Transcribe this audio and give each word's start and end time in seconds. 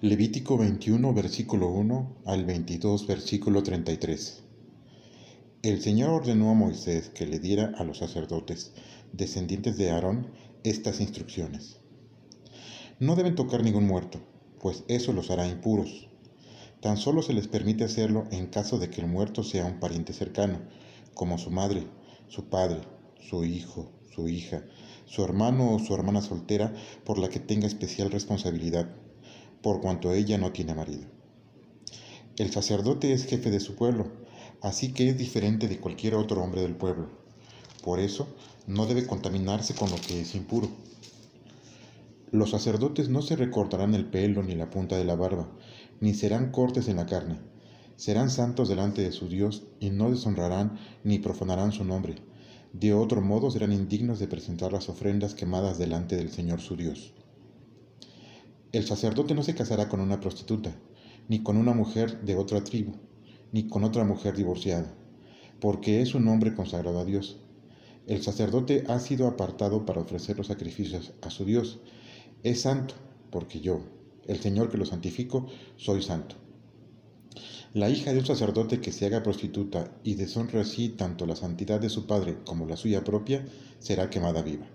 Levítico 0.00 0.56
21, 0.56 1.12
versículo 1.12 1.70
1 1.70 2.18
al 2.26 2.44
22, 2.44 3.08
versículo 3.08 3.64
33. 3.64 4.44
El 5.62 5.82
Señor 5.82 6.10
ordenó 6.10 6.52
a 6.52 6.54
Moisés 6.54 7.08
que 7.08 7.26
le 7.26 7.40
diera 7.40 7.72
a 7.76 7.82
los 7.82 7.98
sacerdotes, 7.98 8.70
descendientes 9.12 9.76
de 9.76 9.90
Aarón, 9.90 10.28
estas 10.62 11.00
instrucciones. 11.00 11.80
No 13.00 13.16
deben 13.16 13.34
tocar 13.34 13.64
ningún 13.64 13.88
muerto, 13.88 14.20
pues 14.60 14.84
eso 14.86 15.12
los 15.12 15.32
hará 15.32 15.48
impuros. 15.48 16.08
Tan 16.80 16.96
solo 16.96 17.20
se 17.20 17.32
les 17.32 17.48
permite 17.48 17.82
hacerlo 17.82 18.28
en 18.30 18.46
caso 18.46 18.78
de 18.78 18.90
que 18.90 19.00
el 19.00 19.08
muerto 19.08 19.42
sea 19.42 19.64
un 19.64 19.80
pariente 19.80 20.12
cercano, 20.12 20.60
como 21.12 21.38
su 21.38 21.50
madre, 21.50 21.88
su 22.28 22.44
padre, 22.44 22.82
su 23.18 23.44
hijo, 23.44 23.90
su 24.14 24.28
hija, 24.28 24.62
su 25.06 25.24
hermano 25.24 25.74
o 25.74 25.80
su 25.80 25.92
hermana 25.92 26.22
soltera 26.22 26.72
por 27.02 27.18
la 27.18 27.28
que 27.28 27.40
tenga 27.40 27.66
especial 27.66 28.12
responsabilidad 28.12 28.94
por 29.62 29.80
cuanto 29.80 30.12
ella 30.12 30.38
no 30.38 30.52
tiene 30.52 30.74
marido. 30.74 31.04
El 32.36 32.52
sacerdote 32.52 33.12
es 33.12 33.24
jefe 33.24 33.50
de 33.50 33.60
su 33.60 33.74
pueblo, 33.74 34.06
así 34.60 34.92
que 34.92 35.08
es 35.08 35.18
diferente 35.18 35.68
de 35.68 35.78
cualquier 35.78 36.14
otro 36.14 36.42
hombre 36.42 36.62
del 36.62 36.76
pueblo. 36.76 37.08
Por 37.82 38.00
eso, 38.00 38.28
no 38.66 38.86
debe 38.86 39.06
contaminarse 39.06 39.74
con 39.74 39.90
lo 39.90 39.96
que 39.96 40.20
es 40.20 40.34
impuro. 40.34 40.68
Los 42.30 42.50
sacerdotes 42.50 43.08
no 43.08 43.22
se 43.22 43.36
recortarán 43.36 43.94
el 43.94 44.04
pelo 44.04 44.42
ni 44.42 44.54
la 44.54 44.70
punta 44.70 44.96
de 44.96 45.04
la 45.04 45.16
barba, 45.16 45.48
ni 46.00 46.14
serán 46.14 46.52
cortes 46.52 46.88
en 46.88 46.96
la 46.96 47.06
carne. 47.06 47.38
Serán 47.96 48.30
santos 48.30 48.68
delante 48.68 49.02
de 49.02 49.12
su 49.12 49.28
Dios 49.28 49.64
y 49.80 49.90
no 49.90 50.10
deshonrarán 50.10 50.78
ni 51.02 51.18
profanarán 51.18 51.72
su 51.72 51.84
nombre. 51.84 52.16
De 52.72 52.92
otro 52.92 53.22
modo 53.22 53.50
serán 53.50 53.72
indignos 53.72 54.18
de 54.18 54.28
presentar 54.28 54.72
las 54.72 54.88
ofrendas 54.88 55.34
quemadas 55.34 55.78
delante 55.78 56.16
del 56.16 56.30
Señor 56.30 56.60
su 56.60 56.76
Dios. 56.76 57.14
El 58.70 58.84
sacerdote 58.84 59.34
no 59.34 59.42
se 59.42 59.54
casará 59.54 59.88
con 59.88 59.98
una 59.98 60.20
prostituta, 60.20 60.76
ni 61.26 61.42
con 61.42 61.56
una 61.56 61.72
mujer 61.72 62.20
de 62.20 62.36
otra 62.36 62.62
tribu, 62.62 62.92
ni 63.50 63.66
con 63.66 63.82
otra 63.82 64.04
mujer 64.04 64.36
divorciada, 64.36 64.94
porque 65.58 66.02
es 66.02 66.14
un 66.14 66.28
hombre 66.28 66.54
consagrado 66.54 66.98
a 66.98 67.06
Dios. 67.06 67.40
El 68.06 68.22
sacerdote 68.22 68.84
ha 68.88 69.00
sido 69.00 69.26
apartado 69.26 69.86
para 69.86 70.02
ofrecer 70.02 70.36
los 70.36 70.48
sacrificios 70.48 71.14
a 71.22 71.30
su 71.30 71.46
Dios. 71.46 71.80
Es 72.42 72.60
santo, 72.60 72.94
porque 73.30 73.60
yo, 73.60 73.80
el 74.26 74.38
Señor 74.38 74.68
que 74.68 74.76
lo 74.76 74.84
santifico, 74.84 75.46
soy 75.76 76.02
santo. 76.02 76.36
La 77.72 77.88
hija 77.88 78.12
de 78.12 78.18
un 78.18 78.26
sacerdote 78.26 78.82
que 78.82 78.92
se 78.92 79.06
haga 79.06 79.22
prostituta 79.22 79.98
y 80.04 80.16
deshonre 80.16 80.60
así 80.60 80.90
tanto 80.90 81.24
la 81.24 81.36
santidad 81.36 81.80
de 81.80 81.88
su 81.88 82.06
padre 82.06 82.36
como 82.44 82.66
la 82.66 82.76
suya 82.76 83.02
propia, 83.02 83.46
será 83.78 84.10
quemada 84.10 84.42
viva 84.42 84.66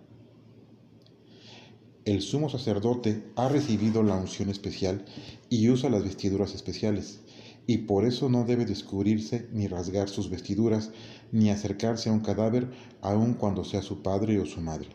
el 2.05 2.21
sumo 2.21 2.49
sacerdote 2.49 3.23
ha 3.37 3.47
recibido 3.47 4.03
la 4.03 4.15
unción 4.15 4.49
especial 4.49 5.05
y 5.49 5.69
usa 5.69 5.89
las 5.89 6.03
vestiduras 6.03 6.53
especiales, 6.53 7.21
y 7.65 7.79
por 7.79 8.03
eso 8.03 8.27
no 8.27 8.43
debe 8.43 8.65
descubrirse 8.65 9.47
ni 9.53 9.67
rasgar 9.67 10.09
sus 10.09 10.29
vestiduras, 10.29 10.91
ni 11.31 11.49
acercarse 11.49 12.09
a 12.09 12.13
un 12.13 12.19
cadáver, 12.19 12.69
aun 13.01 13.35
cuando 13.35 13.63
sea 13.63 13.81
su 13.81 14.01
padre 14.01 14.37
o 14.39 14.45
su 14.45 14.59
madre. 14.59 14.89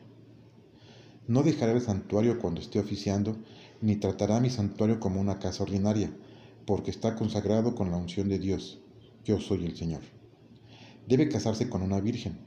No 1.26 1.42
dejará 1.42 1.72
el 1.72 1.80
santuario 1.80 2.38
cuando 2.38 2.60
esté 2.60 2.78
oficiando, 2.78 3.38
ni 3.80 3.96
tratará 3.96 4.38
mi 4.40 4.50
santuario 4.50 5.00
como 5.00 5.18
una 5.18 5.38
casa 5.38 5.62
ordinaria, 5.62 6.12
porque 6.66 6.90
está 6.90 7.14
consagrado 7.14 7.74
con 7.74 7.90
la 7.90 7.96
unción 7.96 8.28
de 8.28 8.38
Dios. 8.38 8.80
Yo 9.24 9.40
soy 9.40 9.64
el 9.64 9.76
Señor. 9.76 10.02
Debe 11.06 11.30
casarse 11.30 11.70
con 11.70 11.80
una 11.80 12.00
virgen, 12.00 12.38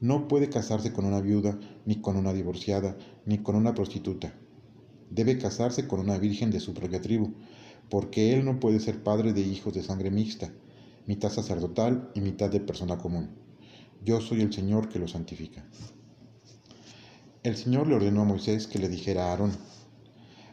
no 0.00 0.28
puede 0.28 0.50
casarse 0.50 0.92
con 0.92 1.06
una 1.06 1.20
viuda, 1.20 1.58
ni 1.86 2.00
con 2.00 2.16
una 2.16 2.32
divorciada, 2.32 2.96
ni 3.24 3.38
con 3.38 3.56
una 3.56 3.74
prostituta. 3.74 4.34
Debe 5.10 5.38
casarse 5.38 5.86
con 5.88 6.00
una 6.00 6.18
virgen 6.18 6.50
de 6.50 6.60
su 6.60 6.74
propia 6.74 7.00
tribu, 7.00 7.34
porque 7.88 8.34
él 8.34 8.44
no 8.44 8.60
puede 8.60 8.80
ser 8.80 9.02
padre 9.02 9.32
de 9.32 9.40
hijos 9.40 9.72
de 9.72 9.82
sangre 9.82 10.10
mixta, 10.10 10.52
mitad 11.06 11.30
sacerdotal 11.30 12.10
y 12.14 12.20
mitad 12.20 12.50
de 12.50 12.60
persona 12.60 12.98
común. 12.98 13.30
Yo 14.04 14.20
soy 14.20 14.42
el 14.42 14.52
Señor 14.52 14.88
que 14.88 14.98
lo 14.98 15.08
santifica. 15.08 15.64
El 17.42 17.56
Señor 17.56 17.86
le 17.86 17.94
ordenó 17.94 18.22
a 18.22 18.24
Moisés 18.24 18.66
que 18.66 18.78
le 18.78 18.88
dijera 18.88 19.26
a 19.26 19.30
Aarón, 19.30 19.52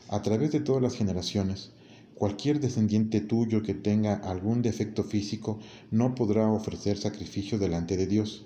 a 0.09 0.22
través 0.22 0.51
de 0.51 0.59
todas 0.59 0.81
las 0.81 0.96
generaciones, 0.96 1.72
cualquier 2.13 2.59
descendiente 2.59 3.19
tuyo 3.19 3.63
que 3.63 3.73
tenga 3.73 4.13
algún 4.13 4.62
defecto 4.62 5.03
físico 5.03 5.59
no 5.90 6.13
podrá 6.13 6.47
ofrecer 6.47 6.97
sacrificio 6.97 7.57
delante 7.57 7.97
de 7.97 8.06
Dios 8.06 8.46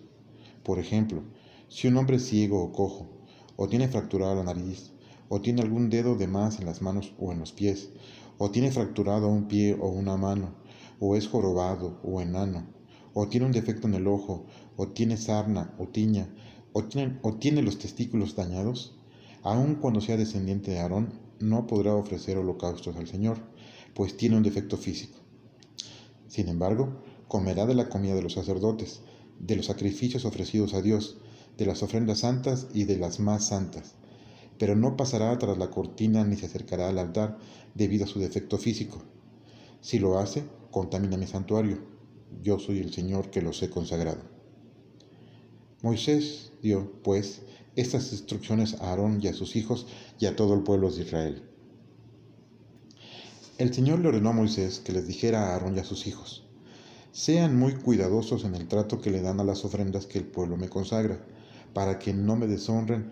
por 0.67 0.79
ejemplo, 0.79 1.23
si 1.69 1.87
un 1.87 1.95
hombre 1.95 2.17
es 2.17 2.25
ciego 2.25 2.61
o 2.61 2.73
cojo, 2.73 3.07
o 3.55 3.69
tiene 3.69 3.87
fracturada 3.87 4.35
la 4.35 4.43
nariz, 4.43 4.91
o 5.29 5.39
tiene 5.39 5.61
algún 5.61 5.89
dedo 5.89 6.17
de 6.17 6.27
más 6.27 6.59
en 6.59 6.65
las 6.65 6.81
manos 6.81 7.13
o 7.17 7.31
en 7.31 7.39
los 7.39 7.53
pies, 7.53 7.91
o 8.37 8.51
tiene 8.51 8.69
fracturado 8.69 9.29
un 9.29 9.47
pie 9.47 9.77
o 9.79 9.87
una 9.87 10.17
mano, 10.17 10.55
o 10.99 11.15
es 11.15 11.29
jorobado 11.29 12.01
o 12.03 12.19
enano, 12.19 12.67
o 13.13 13.29
tiene 13.29 13.45
un 13.45 13.53
defecto 13.53 13.87
en 13.87 13.93
el 13.93 14.07
ojo, 14.07 14.45
o 14.75 14.89
tiene 14.89 15.15
sarna 15.15 15.73
o 15.79 15.87
tiña, 15.87 16.35
o 16.73 16.83
tiene, 16.83 17.17
o 17.21 17.35
tiene 17.35 17.61
los 17.61 17.79
testículos 17.79 18.35
dañados, 18.35 18.99
aun 19.43 19.75
cuando 19.75 20.01
sea 20.01 20.17
descendiente 20.17 20.71
de 20.71 20.79
Aarón, 20.79 21.13
no 21.39 21.65
podrá 21.65 21.95
ofrecer 21.95 22.37
holocaustos 22.37 22.97
al 22.97 23.07
Señor, 23.07 23.37
pues 23.93 24.17
tiene 24.17 24.35
un 24.35 24.43
defecto 24.43 24.75
físico. 24.75 25.17
Sin 26.27 26.49
embargo, 26.49 27.03
comerá 27.29 27.65
de 27.65 27.73
la 27.73 27.87
comida 27.87 28.15
de 28.15 28.23
los 28.23 28.33
sacerdotes, 28.33 29.01
de 29.39 29.55
los 29.55 29.67
sacrificios 29.67 30.25
ofrecidos 30.25 30.73
a 30.73 30.81
Dios, 30.81 31.17
de 31.57 31.65
las 31.65 31.83
ofrendas 31.83 32.19
santas 32.19 32.67
y 32.73 32.83
de 32.83 32.97
las 32.97 33.19
más 33.19 33.47
santas, 33.47 33.95
pero 34.57 34.75
no 34.75 34.97
pasará 34.97 35.37
tras 35.37 35.57
la 35.57 35.69
cortina 35.69 36.23
ni 36.23 36.35
se 36.35 36.45
acercará 36.45 36.89
al 36.89 36.99
altar 36.99 37.37
debido 37.75 38.05
a 38.05 38.07
su 38.07 38.19
defecto 38.19 38.57
físico. 38.57 39.03
Si 39.81 39.99
lo 39.99 40.19
hace, 40.19 40.43
contamina 40.71 41.17
mi 41.17 41.27
santuario. 41.27 41.79
Yo 42.41 42.59
soy 42.59 42.79
el 42.79 42.93
Señor 42.93 43.29
que 43.29 43.41
los 43.41 43.61
he 43.63 43.69
consagrado. 43.69 44.21
Moisés 45.81 46.51
dio, 46.61 46.91
pues, 47.03 47.41
estas 47.75 48.11
instrucciones 48.11 48.73
a 48.81 48.89
Aarón 48.89 49.19
y 49.21 49.27
a 49.27 49.33
sus 49.33 49.55
hijos 49.55 49.85
y 50.19 50.25
a 50.25 50.35
todo 50.35 50.55
el 50.55 50.63
pueblo 50.63 50.91
de 50.91 51.03
Israel. 51.03 51.43
El 53.59 53.73
Señor 53.73 53.99
le 53.99 54.09
ordenó 54.09 54.29
a 54.29 54.33
Moisés 54.33 54.79
que 54.79 54.91
les 54.91 55.07
dijera 55.07 55.49
a 55.49 55.53
Aarón 55.53 55.75
y 55.75 55.79
a 55.79 55.83
sus 55.83 56.07
hijos, 56.07 56.46
sean 57.17 57.57
muy 57.57 57.73
cuidadosos 57.73 58.45
en 58.45 58.53
el 58.53 58.67
trato 58.67 59.01
que 59.01 59.09
le 59.09 59.23
dan 59.23 59.39
a 59.39 59.43
las 59.43 59.65
ofrendas 59.65 60.05
que 60.05 60.19
el 60.19 60.25
pueblo 60.25 60.55
me 60.55 60.69
consagra, 60.69 61.19
para 61.73 61.97
que 61.97 62.13
no 62.13 62.35
me 62.35 62.45
deshonren, 62.45 63.11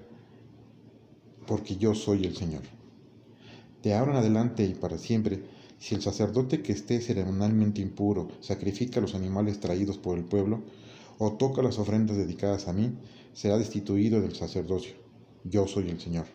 porque 1.47 1.77
yo 1.77 1.95
soy 1.95 2.23
el 2.23 2.35
Señor. 2.35 2.61
De 3.81 3.95
ahora 3.95 4.11
en 4.11 4.17
adelante 4.17 4.63
y 4.63 4.75
para 4.75 4.99
siempre, 4.99 5.41
si 5.79 5.95
el 5.95 6.03
sacerdote 6.03 6.61
que 6.61 6.71
esté 6.71 7.01
ceremonialmente 7.01 7.81
impuro 7.81 8.27
sacrifica 8.41 9.01
los 9.01 9.15
animales 9.15 9.59
traídos 9.59 9.97
por 9.97 10.19
el 10.19 10.23
pueblo, 10.23 10.61
o 11.17 11.31
toca 11.33 11.63
las 11.63 11.79
ofrendas 11.79 12.15
dedicadas 12.15 12.67
a 12.67 12.73
mí, 12.73 12.93
será 13.33 13.57
destituido 13.57 14.21
del 14.21 14.35
sacerdocio. 14.35 14.93
Yo 15.45 15.65
soy 15.65 15.89
el 15.89 15.99
Señor. 15.99 16.27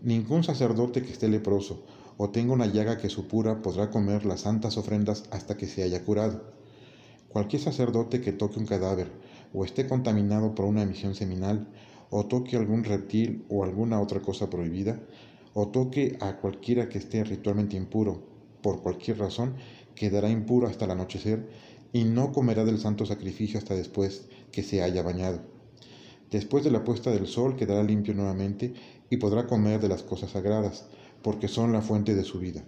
Ningún 0.00 0.44
sacerdote 0.44 1.02
que 1.02 1.12
esté 1.12 1.28
leproso 1.28 1.84
o 2.18 2.30
tenga 2.30 2.52
una 2.52 2.66
llaga 2.66 2.98
que 2.98 3.08
supura, 3.08 3.62
podrá 3.62 3.90
comer 3.90 4.26
las 4.26 4.40
santas 4.40 4.76
ofrendas 4.76 5.22
hasta 5.30 5.56
que 5.56 5.66
se 5.66 5.84
haya 5.84 6.04
curado. 6.04 6.52
Cualquier 7.28 7.62
sacerdote 7.62 8.20
que 8.20 8.32
toque 8.32 8.58
un 8.58 8.66
cadáver, 8.66 9.10
o 9.54 9.64
esté 9.64 9.86
contaminado 9.86 10.54
por 10.54 10.66
una 10.66 10.82
emisión 10.82 11.14
seminal, 11.14 11.68
o 12.10 12.26
toque 12.26 12.56
algún 12.56 12.84
reptil 12.84 13.44
o 13.48 13.62
alguna 13.62 14.00
otra 14.00 14.20
cosa 14.20 14.50
prohibida, 14.50 15.00
o 15.54 15.68
toque 15.68 16.18
a 16.20 16.38
cualquiera 16.38 16.88
que 16.88 16.98
esté 16.98 17.22
ritualmente 17.22 17.76
impuro, 17.76 18.22
por 18.62 18.82
cualquier 18.82 19.18
razón, 19.18 19.54
quedará 19.94 20.28
impuro 20.28 20.66
hasta 20.66 20.86
el 20.86 20.90
anochecer 20.90 21.48
y 21.92 22.04
no 22.04 22.32
comerá 22.32 22.64
del 22.64 22.78
santo 22.78 23.06
sacrificio 23.06 23.58
hasta 23.58 23.74
después 23.74 24.26
que 24.50 24.64
se 24.64 24.82
haya 24.82 25.02
bañado. 25.02 25.40
Después 26.30 26.64
de 26.64 26.70
la 26.70 26.84
puesta 26.84 27.10
del 27.10 27.26
sol 27.26 27.56
quedará 27.56 27.82
limpio 27.82 28.12
nuevamente 28.14 28.74
y 29.08 29.16
podrá 29.18 29.46
comer 29.46 29.80
de 29.80 29.88
las 29.88 30.02
cosas 30.02 30.32
sagradas, 30.32 30.88
porque 31.28 31.46
son 31.46 31.74
la 31.74 31.82
fuente 31.82 32.14
de 32.14 32.24
su 32.24 32.38
vida. 32.38 32.64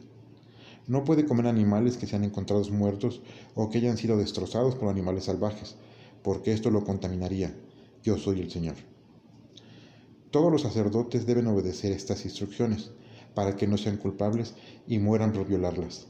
No 0.86 1.02
puede 1.02 1.24
comer 1.24 1.46
animales 1.46 1.96
que 1.96 2.06
sean 2.06 2.24
encontrados 2.24 2.70
muertos 2.70 3.22
o 3.54 3.70
que 3.70 3.78
hayan 3.78 3.96
sido 3.96 4.18
destrozados 4.18 4.74
por 4.74 4.90
animales 4.90 5.24
salvajes, 5.24 5.76
porque 6.22 6.52
esto 6.52 6.70
lo 6.70 6.84
contaminaría. 6.84 7.54
Yo 8.02 8.18
soy 8.18 8.42
el 8.42 8.50
Señor. 8.50 8.74
Todos 10.30 10.52
los 10.52 10.60
sacerdotes 10.60 11.24
deben 11.24 11.46
obedecer 11.46 11.90
estas 11.92 12.26
instrucciones, 12.26 12.90
para 13.34 13.56
que 13.56 13.66
no 13.66 13.78
sean 13.78 13.96
culpables 13.96 14.52
y 14.86 14.98
mueran 14.98 15.32
por 15.32 15.48
violarlas. 15.48 16.08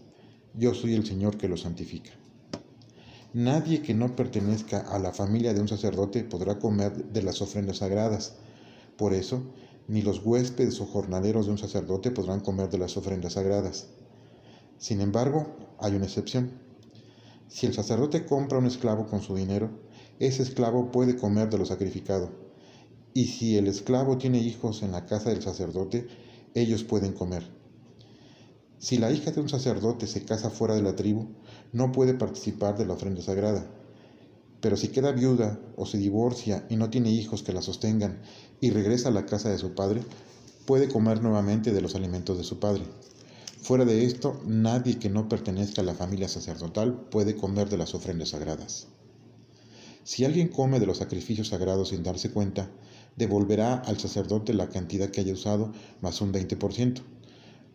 Yo 0.53 0.75
soy 0.75 0.95
el 0.95 1.07
Señor 1.07 1.37
que 1.37 1.47
los 1.47 1.61
santifica. 1.61 2.11
Nadie 3.33 3.81
que 3.81 3.95
no 3.95 4.17
pertenezca 4.17 4.81
a 4.81 4.99
la 4.99 5.13
familia 5.13 5.55
de 5.55 5.61
un 5.61 5.69
sacerdote 5.69 6.25
podrá 6.25 6.59
comer 6.59 7.13
de 7.13 7.23
las 7.23 7.43
ofrendas 7.43 7.77
sagradas. 7.77 8.35
Por 8.97 9.15
eso, 9.15 9.41
ni 9.91 10.03
los 10.03 10.25
huéspedes 10.25 10.81
o 10.81 10.87
jornaleros 10.87 11.47
de 11.47 11.53
un 11.53 11.59
sacerdote 11.59 12.13
podrán 12.13 12.39
comer 12.39 12.71
de 12.71 12.79
las 12.79 12.97
ofrendas 12.97 13.33
sagradas. 13.33 13.89
Sin 14.79 15.01
embargo, 15.01 15.57
hay 15.81 15.97
una 15.97 16.05
excepción. 16.05 16.53
Si 17.49 17.67
el 17.67 17.75
sacerdote 17.75 18.25
compra 18.25 18.59
un 18.59 18.67
esclavo 18.67 19.09
con 19.09 19.21
su 19.21 19.35
dinero, 19.35 19.69
ese 20.21 20.45
esclavo 20.45 20.93
puede 20.93 21.17
comer 21.17 21.51
de 21.51 21.59
lo 21.59 21.67
sacrificado. 21.67 22.31
Y 23.15 23.25
si 23.25 23.57
el 23.57 23.67
esclavo 23.67 24.17
tiene 24.17 24.39
hijos 24.39 24.85
en 24.85 24.93
la 24.93 25.07
casa 25.07 25.31
del 25.31 25.43
sacerdote, 25.43 26.07
ellos 26.55 26.85
pueden 26.85 27.13
comer. 27.13 27.51
Si 28.79 28.97
la 28.97 29.11
hija 29.11 29.33
de 29.33 29.41
un 29.41 29.49
sacerdote 29.49 30.07
se 30.07 30.25
casa 30.25 30.51
fuera 30.51 30.77
de 30.77 30.83
la 30.83 30.95
tribu, 30.95 31.35
no 31.73 31.91
puede 31.91 32.15
participar 32.15 32.79
de 32.79 32.87
la 32.87 32.95
ofrenda 32.95 33.23
sagrada. 33.23 33.69
Pero 34.61 34.77
si 34.77 34.89
queda 34.89 35.13
viuda 35.13 35.59
o 35.77 35.87
se 35.87 35.99
divorcia 35.99 36.67
y 36.69 36.77
no 36.77 36.91
tiene 36.91 37.11
hijos 37.11 37.43
que 37.43 37.53
la 37.53 37.63
sostengan 37.63 38.21
y 38.61 38.71
regresa 38.71 39.09
a 39.09 39.13
la 39.13 39.27
casa 39.27 39.51
de 39.51 39.59
su 39.59 39.75
padre, 39.75 40.03
puede 40.67 40.89
comer 40.89 41.23
nuevamente 41.23 41.73
de 41.73 41.81
los 41.81 41.95
alimentos 41.95 42.37
de 42.37 42.45
su 42.45 42.59
padre. 42.59 42.85
Fuera 43.63 43.85
de 43.85 44.05
esto, 44.05 44.41
nadie 44.47 44.99
que 44.99 45.11
no 45.11 45.29
pertenezca 45.29 45.83
a 45.83 45.85
la 45.85 45.95
familia 45.95 46.29
sacerdotal 46.29 47.09
puede 47.11 47.37
comer 47.37 47.69
de 47.69 47.77
las 47.77 47.95
ofrendas 47.95 48.31
sagradas. 48.31 48.89
Si 50.03 50.25
alguien 50.25 50.49
come 50.49 50.81
de 50.81 50.87
los 50.87 50.99
sacrificios 50.99 51.49
sagrados 51.49 51.91
sin 51.91 52.03
darse 52.03 52.31
cuenta, 52.31 52.71
devolverá 53.17 53.75
al 53.75 53.99
sacerdote 53.99 54.55
la 54.55 54.69
cantidad 54.69 55.11
que 55.11 55.21
haya 55.21 55.35
usado 55.35 55.73
más 56.01 56.21
un 56.21 56.33
20%, 56.33 57.03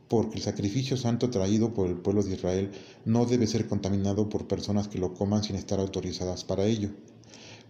porque 0.07 0.37
el 0.37 0.43
sacrificio 0.43 0.97
santo 0.97 1.29
traído 1.29 1.73
por 1.73 1.87
el 1.87 1.97
pueblo 1.97 2.23
de 2.23 2.33
Israel 2.33 2.71
no 3.05 3.25
debe 3.25 3.47
ser 3.47 3.67
contaminado 3.67 4.29
por 4.29 4.47
personas 4.47 4.87
que 4.87 4.99
lo 4.99 5.13
coman 5.13 5.43
sin 5.43 5.55
estar 5.55 5.79
autorizadas 5.79 6.43
para 6.43 6.65
ello, 6.65 6.91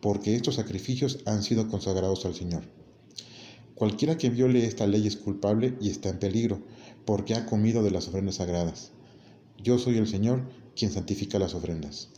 porque 0.01 0.35
estos 0.35 0.55
sacrificios 0.55 1.19
han 1.25 1.43
sido 1.43 1.69
consagrados 1.69 2.25
al 2.25 2.35
Señor. 2.35 2.63
Cualquiera 3.75 4.17
que 4.17 4.29
viole 4.29 4.65
esta 4.65 4.87
ley 4.87 5.07
es 5.07 5.17
culpable 5.17 5.77
y 5.81 5.89
está 5.89 6.09
en 6.09 6.19
peligro, 6.19 6.61
porque 7.05 7.35
ha 7.35 7.45
comido 7.45 7.83
de 7.83 7.91
las 7.91 8.07
ofrendas 8.07 8.35
sagradas. 8.35 8.91
Yo 9.61 9.77
soy 9.77 9.97
el 9.97 10.07
Señor 10.07 10.47
quien 10.75 10.91
santifica 10.91 11.39
las 11.39 11.55
ofrendas. 11.55 12.09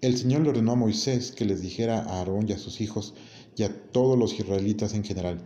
El 0.00 0.18
Señor 0.18 0.42
le 0.42 0.50
ordenó 0.50 0.72
a 0.72 0.76
Moisés 0.76 1.32
que 1.32 1.46
les 1.46 1.62
dijera 1.62 2.00
a 2.00 2.18
Aarón 2.18 2.46
y 2.48 2.52
a 2.52 2.58
sus 2.58 2.80
hijos 2.82 3.14
y 3.56 3.62
a 3.62 3.74
todos 3.90 4.18
los 4.18 4.38
israelitas 4.38 4.92
en 4.92 5.04
general. 5.04 5.42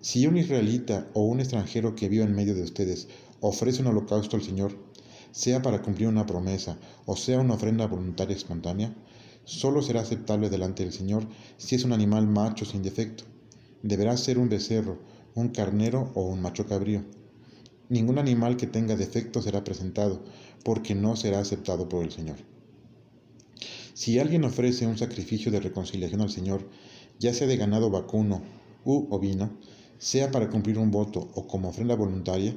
Si 0.00 0.26
un 0.28 0.36
israelita 0.36 1.08
o 1.12 1.22
un 1.22 1.40
extranjero 1.40 1.96
que 1.96 2.08
vive 2.08 2.22
en 2.22 2.34
medio 2.34 2.54
de 2.54 2.62
ustedes 2.62 3.08
ofrece 3.40 3.80
un 3.80 3.88
holocausto 3.88 4.36
al 4.36 4.42
Señor, 4.42 4.78
sea 5.32 5.60
para 5.60 5.82
cumplir 5.82 6.08
una 6.08 6.24
promesa 6.24 6.78
o 7.04 7.16
sea 7.16 7.40
una 7.40 7.54
ofrenda 7.54 7.86
voluntaria 7.86 8.36
espontánea, 8.36 8.94
solo 9.44 9.82
será 9.82 10.02
aceptable 10.02 10.50
delante 10.50 10.84
del 10.84 10.92
Señor 10.92 11.26
si 11.56 11.74
es 11.74 11.84
un 11.84 11.92
animal 11.92 12.28
macho 12.28 12.64
sin 12.64 12.82
defecto. 12.82 13.24
Deberá 13.82 14.16
ser 14.16 14.38
un 14.38 14.48
becerro, 14.48 15.00
un 15.34 15.48
carnero 15.48 16.12
o 16.14 16.22
un 16.22 16.42
macho 16.42 16.66
cabrío. 16.66 17.04
Ningún 17.88 18.18
animal 18.18 18.56
que 18.56 18.66
tenga 18.68 18.94
defecto 18.94 19.42
será 19.42 19.64
presentado, 19.64 20.22
porque 20.62 20.94
no 20.94 21.16
será 21.16 21.40
aceptado 21.40 21.88
por 21.88 22.04
el 22.04 22.12
Señor. 22.12 22.36
Si 23.94 24.20
alguien 24.20 24.44
ofrece 24.44 24.86
un 24.86 24.96
sacrificio 24.96 25.50
de 25.50 25.58
reconciliación 25.58 26.20
al 26.20 26.30
Señor, 26.30 26.68
ya 27.18 27.34
sea 27.34 27.48
de 27.48 27.56
ganado 27.56 27.90
vacuno 27.90 28.42
u 28.84 29.08
ovino, 29.10 29.58
sea 29.98 30.30
para 30.30 30.48
cumplir 30.48 30.78
un 30.78 30.90
voto 30.90 31.28
o 31.34 31.46
como 31.46 31.68
ofrenda 31.68 31.94
voluntaria, 31.94 32.54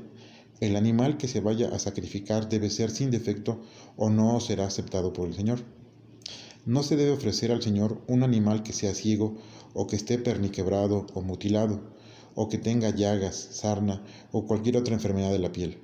el 0.60 0.76
animal 0.76 1.18
que 1.18 1.28
se 1.28 1.42
vaya 1.42 1.70
a 1.70 1.80
sacrificar 1.80 2.48
debe 2.48 2.70
ser 2.70 2.92
sin 2.92 3.10
defecto 3.10 3.60
o 3.98 4.10
no 4.10 4.40
será 4.40 4.68
aceptado 4.68 5.12
por 5.12 5.28
el 5.28 5.34
Señor. 5.34 5.60
No 6.66 6.84
se 6.84 6.96
debe 6.96 7.12
ofrecer 7.12 7.52
al 7.52 7.64
Señor 7.64 8.00
un 8.08 8.22
animal 8.22 8.62
que 8.62 8.74
sea 8.74 8.94
ciego 8.94 9.38
o 9.74 9.88
que 9.88 9.96
esté 9.96 10.20
perniquebrado 10.20 11.08
o 11.16 11.22
mutilado, 11.22 11.82
o 12.36 12.48
que 12.48 12.60
tenga 12.60 12.92
llagas, 12.92 13.36
sarna 13.36 14.04
o 14.32 14.46
cualquier 14.46 14.78
otra 14.78 14.94
enfermedad 14.94 15.32
de 15.32 15.40
la 15.40 15.52
piel. 15.52 15.80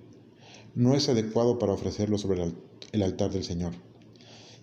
No 0.76 0.94
es 0.94 1.10
adecuado 1.10 1.58
para 1.58 1.74
ofrecerlo 1.74 2.20
sobre 2.20 2.54
el 2.92 3.02
altar 3.02 3.32
del 3.32 3.44
Señor. 3.44 3.74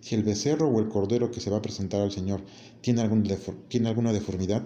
Si 0.01 0.15
el 0.15 0.23
becerro 0.23 0.69
o 0.69 0.79
el 0.81 0.89
cordero 0.89 1.31
que 1.31 1.41
se 1.41 1.51
va 1.51 1.57
a 1.57 1.63
presentar 1.63 2.01
al 2.03 2.13
Señor 2.13 2.43
tiene, 2.83 3.09
tiene 3.69 3.89
alguna 3.89 4.13
deformidad, 4.13 4.63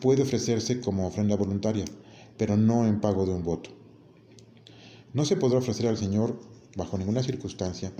puede 0.00 0.22
ofrecerse 0.22 0.80
como 0.80 1.06
ofrenda 1.06 1.36
voluntaria, 1.36 1.84
pero 2.36 2.56
no 2.56 2.86
en 2.86 3.00
pago 3.00 3.26
de 3.26 3.32
un 3.32 3.42
voto. 3.42 3.70
No 5.12 5.24
se 5.24 5.36
podrá 5.36 5.58
ofrecer 5.58 5.86
al 5.86 5.96
Señor, 5.96 6.38
bajo 6.76 6.98
ninguna 6.98 7.22
circunstancia, 7.22 7.92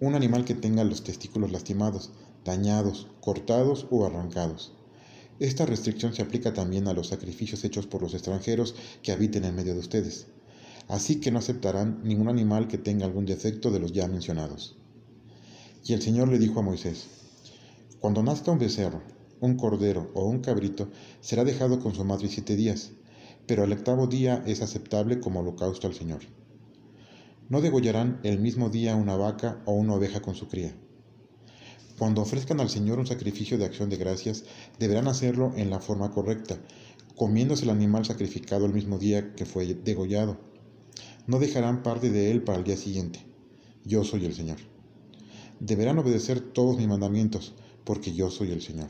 un 0.00 0.14
animal 0.14 0.44
que 0.44 0.54
tenga 0.54 0.84
los 0.84 1.04
testículos 1.04 1.52
lastimados, 1.52 2.10
dañados, 2.44 3.06
cortados 3.20 3.86
o 3.90 4.04
arrancados. 4.04 4.72
Esta 5.38 5.66
restricción 5.66 6.14
se 6.14 6.22
aplica 6.22 6.52
también 6.52 6.88
a 6.88 6.92
los 6.92 7.08
sacrificios 7.08 7.64
hechos 7.64 7.86
por 7.86 8.02
los 8.02 8.14
extranjeros 8.14 8.74
que 9.02 9.12
habiten 9.12 9.44
en 9.44 9.54
medio 9.54 9.74
de 9.74 9.80
ustedes. 9.80 10.26
Así 10.88 11.20
que 11.20 11.30
no 11.30 11.38
aceptarán 11.38 12.00
ningún 12.04 12.28
animal 12.28 12.68
que 12.68 12.78
tenga 12.78 13.06
algún 13.06 13.26
defecto 13.26 13.70
de 13.70 13.80
los 13.80 13.92
ya 13.92 14.06
mencionados. 14.06 14.76
Y 15.84 15.94
el 15.94 16.02
Señor 16.02 16.28
le 16.28 16.38
dijo 16.38 16.60
a 16.60 16.62
Moisés, 16.62 17.06
Cuando 18.00 18.22
nazca 18.22 18.50
un 18.50 18.58
becerro, 18.58 19.02
un 19.40 19.56
cordero 19.56 20.10
o 20.14 20.26
un 20.26 20.40
cabrito, 20.40 20.88
será 21.20 21.44
dejado 21.44 21.80
con 21.80 21.94
su 21.94 22.04
madre 22.04 22.28
siete 22.28 22.56
días, 22.56 22.92
pero 23.46 23.64
el 23.64 23.72
octavo 23.72 24.06
día 24.06 24.42
es 24.46 24.62
aceptable 24.62 25.20
como 25.20 25.40
holocausto 25.40 25.86
al 25.86 25.94
Señor. 25.94 26.20
No 27.48 27.60
degollarán 27.60 28.20
el 28.24 28.40
mismo 28.40 28.70
día 28.70 28.96
una 28.96 29.16
vaca 29.16 29.62
o 29.66 29.72
una 29.72 29.94
oveja 29.94 30.20
con 30.20 30.34
su 30.34 30.48
cría. 30.48 30.74
Cuando 31.98 32.22
ofrezcan 32.22 32.60
al 32.60 32.68
Señor 32.68 32.98
un 32.98 33.06
sacrificio 33.06 33.56
de 33.56 33.64
acción 33.64 33.88
de 33.88 33.96
gracias, 33.96 34.44
deberán 34.78 35.08
hacerlo 35.08 35.52
en 35.56 35.70
la 35.70 35.80
forma 35.80 36.10
correcta, 36.10 36.58
comiéndose 37.14 37.64
el 37.64 37.70
animal 37.70 38.04
sacrificado 38.04 38.66
el 38.66 38.74
mismo 38.74 38.98
día 38.98 39.34
que 39.34 39.46
fue 39.46 39.66
degollado. 39.74 40.38
No 41.26 41.38
dejarán 41.38 41.82
parte 41.82 42.10
de 42.10 42.30
él 42.30 42.42
para 42.42 42.58
el 42.58 42.64
día 42.64 42.76
siguiente. 42.76 43.20
Yo 43.84 44.04
soy 44.04 44.26
el 44.26 44.34
Señor. 44.34 44.58
Deberán 45.60 45.98
obedecer 45.98 46.40
todos 46.40 46.76
mis 46.76 46.86
mandamientos, 46.86 47.54
porque 47.84 48.12
yo 48.12 48.30
soy 48.30 48.50
el 48.52 48.60
Señor. 48.60 48.88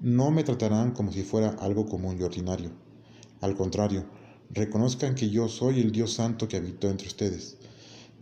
No 0.00 0.30
me 0.30 0.44
tratarán 0.44 0.92
como 0.92 1.12
si 1.12 1.22
fuera 1.22 1.50
algo 1.60 1.84
común 1.84 2.16
y 2.18 2.22
ordinario. 2.22 2.70
Al 3.42 3.54
contrario, 3.54 4.06
reconozcan 4.48 5.14
que 5.14 5.28
yo 5.28 5.46
soy 5.46 5.78
el 5.78 5.92
Dios 5.92 6.14
Santo 6.14 6.48
que 6.48 6.56
habitó 6.56 6.88
entre 6.88 7.06
ustedes. 7.06 7.58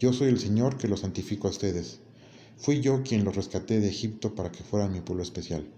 Yo 0.00 0.12
soy 0.12 0.26
el 0.26 0.40
Señor 0.40 0.76
que 0.76 0.88
los 0.88 1.00
santifico 1.00 1.46
a 1.46 1.52
ustedes. 1.52 2.00
Fui 2.56 2.80
yo 2.80 3.04
quien 3.04 3.24
los 3.24 3.36
rescaté 3.36 3.78
de 3.78 3.88
Egipto 3.88 4.34
para 4.34 4.50
que 4.50 4.64
fueran 4.64 4.92
mi 4.92 5.02
pueblo 5.02 5.22
especial. 5.22 5.68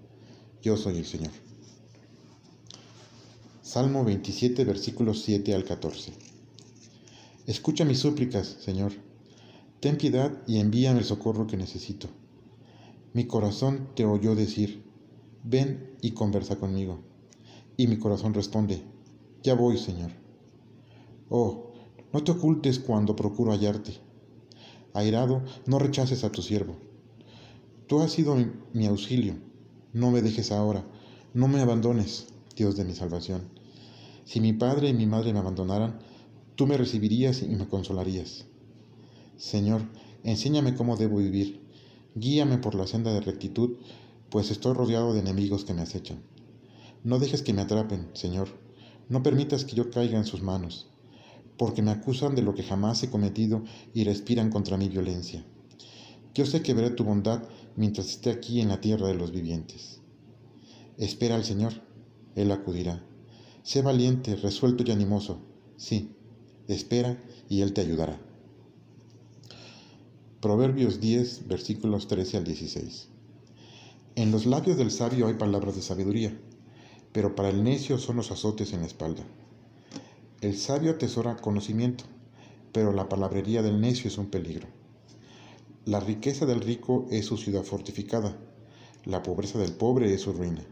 Yo 0.62 0.78
soy 0.78 0.96
el 0.96 1.04
Señor. 1.04 1.32
Salmo 3.60 4.02
27, 4.02 4.64
versículos 4.64 5.20
7 5.22 5.54
al 5.54 5.64
14. 5.64 6.14
Escucha 7.46 7.84
mis 7.84 7.98
súplicas, 7.98 8.56
Señor. 8.64 8.92
Ten 9.80 9.98
piedad 9.98 10.32
y 10.46 10.60
envíame 10.60 11.00
el 11.00 11.04
socorro 11.04 11.46
que 11.46 11.58
necesito. 11.58 12.08
Mi 13.12 13.26
corazón 13.26 13.90
te 13.94 14.06
oyó 14.06 14.34
decir, 14.34 14.82
ven 15.44 15.89
y 16.02 16.12
conversa 16.12 16.56
conmigo. 16.56 17.00
Y 17.76 17.86
mi 17.86 17.98
corazón 17.98 18.34
responde, 18.34 18.82
ya 19.42 19.54
voy, 19.54 19.78
Señor. 19.78 20.10
Oh, 21.28 21.72
no 22.12 22.24
te 22.24 22.32
ocultes 22.32 22.78
cuando 22.78 23.16
procuro 23.16 23.52
hallarte 23.52 24.00
airado, 24.94 25.42
no 25.66 25.78
rechaces 25.78 26.24
a 26.24 26.32
tu 26.32 26.42
siervo. 26.42 26.76
Tú 27.86 28.00
has 28.00 28.12
sido 28.12 28.36
mi, 28.72 28.86
auxilio, 28.86 29.34
no 29.92 30.10
me 30.10 30.22
dejes 30.22 30.52
ahora, 30.52 30.84
no 31.34 31.48
me 31.48 31.60
abandones, 31.60 32.28
Dios 32.56 32.76
de 32.76 32.84
mi 32.84 32.94
salvación. 32.94 33.48
Si 34.24 34.40
mi 34.40 34.52
padre 34.52 34.88
y 34.88 34.94
mi 34.94 35.06
madre 35.06 35.32
me 35.32 35.40
abandonaran, 35.40 35.98
tú 36.54 36.66
me 36.66 36.76
recibirías 36.76 37.42
y 37.42 37.48
me 37.48 37.66
consolarías. 37.66 38.46
Señor, 39.36 39.82
enséñame 40.22 40.74
cómo 40.74 40.96
debo 40.96 41.16
vivir, 41.18 41.60
guíame 42.14 42.58
por 42.58 42.74
la 42.74 42.86
senda 42.86 43.12
de 43.12 43.20
rectitud, 43.20 43.78
pues 44.30 44.50
estoy 44.50 44.74
rodeado 44.74 45.12
de 45.12 45.20
enemigos 45.20 45.64
que 45.64 45.74
me 45.74 45.82
acechan. 45.82 46.22
No 47.04 47.18
dejes 47.18 47.42
que 47.42 47.52
me 47.52 47.62
atrapen, 47.62 48.10
Señor, 48.14 48.48
no 49.08 49.22
permitas 49.22 49.64
que 49.64 49.76
yo 49.76 49.90
caiga 49.90 50.18
en 50.18 50.24
sus 50.24 50.42
manos 50.42 50.90
porque 51.60 51.82
me 51.82 51.90
acusan 51.90 52.34
de 52.34 52.40
lo 52.40 52.54
que 52.54 52.62
jamás 52.62 53.02
he 53.02 53.10
cometido 53.10 53.62
y 53.92 54.04
respiran 54.04 54.48
contra 54.48 54.78
mi 54.78 54.88
violencia. 54.88 55.44
Yo 56.32 56.46
sé 56.46 56.62
que 56.62 56.72
veré 56.72 56.88
tu 56.88 57.04
bondad 57.04 57.42
mientras 57.76 58.08
esté 58.08 58.30
aquí 58.30 58.62
en 58.62 58.68
la 58.68 58.80
tierra 58.80 59.08
de 59.08 59.14
los 59.14 59.30
vivientes. 59.30 60.00
Espera 60.96 61.34
al 61.34 61.44
Señor, 61.44 61.74
Él 62.34 62.50
acudirá. 62.50 63.04
Sé 63.62 63.82
valiente, 63.82 64.36
resuelto 64.36 64.84
y 64.86 64.90
animoso. 64.90 65.42
Sí, 65.76 66.16
espera 66.66 67.22
y 67.50 67.60
Él 67.60 67.74
te 67.74 67.82
ayudará. 67.82 68.18
Proverbios 70.40 70.98
10, 70.98 71.46
versículos 71.46 72.08
13 72.08 72.38
al 72.38 72.44
16. 72.44 73.09
En 74.16 74.32
los 74.32 74.44
labios 74.44 74.76
del 74.76 74.90
sabio 74.90 75.28
hay 75.28 75.34
palabras 75.34 75.76
de 75.76 75.82
sabiduría, 75.82 76.36
pero 77.12 77.36
para 77.36 77.48
el 77.48 77.62
necio 77.62 77.96
son 77.96 78.16
los 78.16 78.30
azotes 78.32 78.72
en 78.72 78.80
la 78.80 78.86
espalda. 78.86 79.22
El 80.40 80.56
sabio 80.56 80.92
atesora 80.92 81.36
conocimiento, 81.36 82.04
pero 82.72 82.92
la 82.92 83.08
palabrería 83.08 83.62
del 83.62 83.80
necio 83.80 84.08
es 84.08 84.18
un 84.18 84.26
peligro. 84.26 84.66
La 85.84 86.00
riqueza 86.00 86.44
del 86.44 86.60
rico 86.60 87.06
es 87.10 87.26
su 87.26 87.36
ciudad 87.36 87.62
fortificada, 87.62 88.36
la 89.04 89.22
pobreza 89.22 89.58
del 89.58 89.72
pobre 89.72 90.12
es 90.12 90.22
su 90.22 90.32
ruina. 90.32 90.64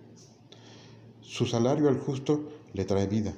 Su 1.22 1.46
salario 1.46 1.88
al 1.88 1.98
justo 1.98 2.48
le 2.72 2.84
trae 2.84 3.06
vida, 3.06 3.34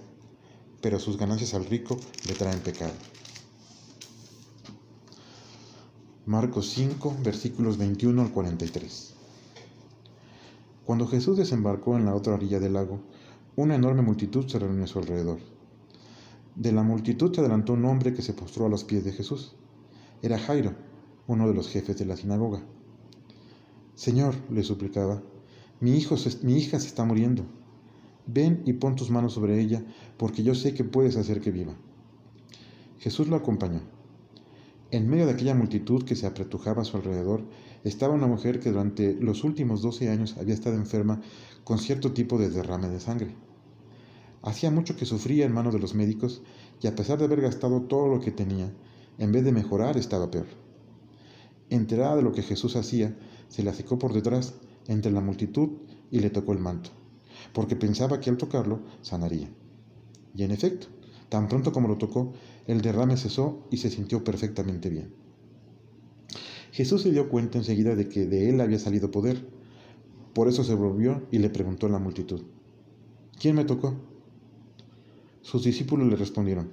pero 0.80 0.99
sus 0.99 1.19
ganancias 1.19 1.52
al 1.52 1.66
rico 1.66 1.99
le 2.26 2.35
traen 2.35 2.61
pecado. 2.61 2.95
Marcos 6.25 6.71
5, 6.71 7.16
versículos 7.23 7.76
21 7.76 8.23
al 8.23 8.33
43. 8.33 9.20
Cuando 10.90 11.06
Jesús 11.06 11.37
desembarcó 11.37 11.97
en 11.97 12.04
la 12.04 12.16
otra 12.16 12.35
orilla 12.35 12.59
del 12.59 12.73
lago, 12.73 12.99
una 13.54 13.76
enorme 13.76 14.02
multitud 14.02 14.49
se 14.49 14.59
reunió 14.59 14.82
a 14.82 14.88
su 14.88 14.99
alrededor 14.99 15.38
De 16.56 16.73
la 16.73 16.82
multitud 16.82 17.32
se 17.32 17.40
adelantó 17.40 17.75
un 17.75 17.85
hombre 17.85 18.12
que 18.12 18.23
se 18.23 18.32
postró 18.32 18.66
a 18.66 18.68
los 18.68 18.82
pies 18.82 19.04
de 19.04 19.12
Jesús. 19.12 19.54
Era 20.20 20.37
Jairo, 20.37 20.75
uno 21.28 21.47
de 21.47 21.54
los 21.54 21.68
jefes 21.68 21.97
de 21.97 22.06
la 22.06 22.16
sinagoga. 22.16 22.64
Señor, 23.94 24.35
le 24.50 24.64
suplicaba, 24.64 25.23
mi, 25.78 25.92
hijo 25.92 26.16
mi 26.42 26.54
hija 26.54 26.80
se 26.80 26.88
está 26.88 27.04
muriendo. 27.04 27.44
Ven 28.26 28.64
y 28.66 28.73
pon 28.73 28.97
tus 28.97 29.11
manos 29.11 29.35
sobre 29.35 29.61
ella, 29.61 29.85
porque 30.16 30.42
yo 30.42 30.56
sé 30.56 30.75
que 30.75 30.82
puedes 30.82 31.16
hacer 31.16 31.40
que 31.40 31.52
viva. 31.52 31.76
Jesús 32.99 33.28
lo 33.28 33.37
acompañó. 33.37 33.82
En 34.92 35.09
medio 35.09 35.26
de 35.26 35.32
aquella 35.32 35.54
multitud 35.54 36.04
que 36.04 36.16
se 36.16 36.26
apretujaba 36.26 36.82
a 36.82 36.85
su 36.85 36.97
alrededor, 36.97 37.44
estaba 37.85 38.14
una 38.14 38.26
mujer 38.26 38.59
que 38.59 38.70
durante 38.70 39.14
los 39.14 39.44
últimos 39.44 39.82
doce 39.82 40.09
años 40.09 40.37
había 40.37 40.54
estado 40.54 40.75
enferma 40.75 41.20
con 41.62 41.78
cierto 41.78 42.12
tipo 42.12 42.38
de 42.38 42.50
derrame 42.50 42.88
de 42.88 42.99
sangre. 42.99 43.37
Hacía 44.42 44.73
mucho 44.73 44.97
que 44.97 45.06
sufría 45.06 45.47
en 45.47 45.52
manos 45.52 45.75
de 45.75 45.78
los 45.78 45.94
médicos 45.94 46.42
y 46.82 46.88
a 46.88 46.97
pesar 46.97 47.18
de 47.18 47.26
haber 47.26 47.40
gastado 47.40 47.82
todo 47.82 48.09
lo 48.09 48.20
que 48.20 48.32
tenía, 48.32 48.73
en 49.18 49.30
vez 49.30 49.44
de 49.44 49.52
mejorar 49.52 49.97
estaba 49.97 50.30
peor. 50.30 50.47
Enterada 51.68 52.16
de 52.16 52.23
lo 52.23 52.32
que 52.32 52.42
Jesús 52.42 52.75
hacía, 52.75 53.16
se 53.49 53.62
le 53.62 53.70
acercó 53.70 53.97
por 53.97 54.12
detrás 54.12 54.54
entre 54.88 55.12
la 55.12 55.20
multitud 55.20 55.68
y 56.11 56.18
le 56.18 56.30
tocó 56.30 56.52
el 56.52 56.59
manto, 56.59 56.90
porque 57.52 57.76
pensaba 57.76 58.18
que 58.18 58.28
al 58.28 58.38
tocarlo 58.38 58.80
sanaría. 59.02 59.49
Y 60.35 60.42
en 60.42 60.50
efecto, 60.50 60.88
tan 61.28 61.49
pronto 61.49 61.70
como 61.70 61.87
lo 61.87 61.97
tocó, 61.97 62.32
el 62.71 62.83
derrame 62.83 63.17
cesó 63.17 63.67
y 63.71 63.79
se 63.79 63.91
sintió 63.91 64.23
perfectamente 64.23 64.91
bien. 64.91 65.12
Jesús 66.71 67.03
se 67.03 67.11
dio 67.11 67.29
cuenta 67.29 67.59
enseguida 67.59 67.97
de 67.97 68.09
que 68.09 68.27
de 68.27 68.49
él 68.49 68.61
había 68.61 68.79
salido 68.79 69.11
poder. 69.11 69.45
Por 70.35 70.47
eso 70.47 70.62
se 70.62 70.75
volvió 70.75 71.27
y 71.33 71.39
le 71.39 71.50
preguntó 71.50 71.87
a 71.87 71.91
la 71.91 71.99
multitud, 71.99 72.43
¿quién 73.41 73.57
me 73.57 73.65
tocó? 73.65 73.97
Sus 75.43 75.65
discípulos 75.65 76.09
le 76.09 76.15
respondieron, 76.15 76.71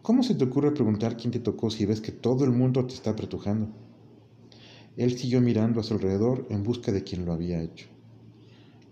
¿cómo 0.00 0.22
se 0.22 0.34
te 0.34 0.44
ocurre 0.44 0.70
preguntar 0.70 1.18
quién 1.18 1.32
te 1.32 1.40
tocó 1.40 1.70
si 1.70 1.84
ves 1.84 2.00
que 2.00 2.12
todo 2.12 2.44
el 2.44 2.52
mundo 2.52 2.86
te 2.86 2.94
está 2.94 3.10
apretujando? 3.10 3.68
Él 4.96 5.18
siguió 5.18 5.42
mirando 5.42 5.80
a 5.80 5.82
su 5.82 5.92
alrededor 5.94 6.46
en 6.48 6.62
busca 6.62 6.92
de 6.92 7.04
quien 7.04 7.26
lo 7.26 7.34
había 7.34 7.62
hecho. 7.62 7.88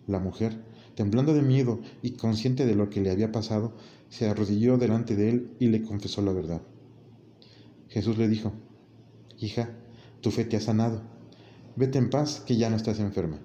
La 0.06 0.18
mujer, 0.18 0.60
temblando 0.94 1.32
de 1.32 1.40
miedo 1.40 1.80
y 2.02 2.10
consciente 2.10 2.66
de 2.66 2.74
lo 2.74 2.90
que 2.90 3.00
le 3.00 3.10
había 3.10 3.32
pasado, 3.32 3.72
se 4.12 4.28
arrodilló 4.28 4.76
delante 4.76 5.16
de 5.16 5.30
él 5.30 5.50
y 5.58 5.68
le 5.68 5.80
confesó 5.80 6.20
la 6.20 6.34
verdad. 6.34 6.60
Jesús 7.88 8.18
le 8.18 8.28
dijo, 8.28 8.52
Hija, 9.38 9.70
tu 10.20 10.30
fe 10.30 10.44
te 10.44 10.58
ha 10.58 10.60
sanado. 10.60 11.00
Vete 11.76 11.96
en 11.96 12.10
paz, 12.10 12.40
que 12.46 12.58
ya 12.58 12.68
no 12.68 12.76
estás 12.76 13.00
enferma. 13.00 13.40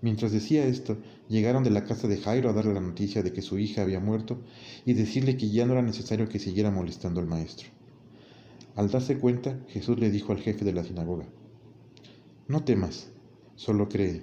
Mientras 0.00 0.32
decía 0.32 0.64
esto, 0.64 0.96
llegaron 1.28 1.62
de 1.62 1.68
la 1.68 1.84
casa 1.84 2.08
de 2.08 2.16
Jairo 2.16 2.48
a 2.48 2.54
darle 2.54 2.72
la 2.72 2.80
noticia 2.80 3.22
de 3.22 3.34
que 3.34 3.42
su 3.42 3.58
hija 3.58 3.82
había 3.82 4.00
muerto 4.00 4.40
y 4.86 4.94
decirle 4.94 5.36
que 5.36 5.50
ya 5.50 5.66
no 5.66 5.74
era 5.74 5.82
necesario 5.82 6.26
que 6.26 6.38
siguiera 6.38 6.70
molestando 6.70 7.20
al 7.20 7.26
maestro. 7.26 7.68
Al 8.76 8.90
darse 8.90 9.18
cuenta, 9.18 9.60
Jesús 9.68 9.98
le 9.98 10.10
dijo 10.10 10.32
al 10.32 10.40
jefe 10.40 10.64
de 10.64 10.72
la 10.72 10.84
sinagoga, 10.84 11.26
No 12.48 12.64
temas, 12.64 13.10
solo 13.56 13.90
cree. 13.90 14.22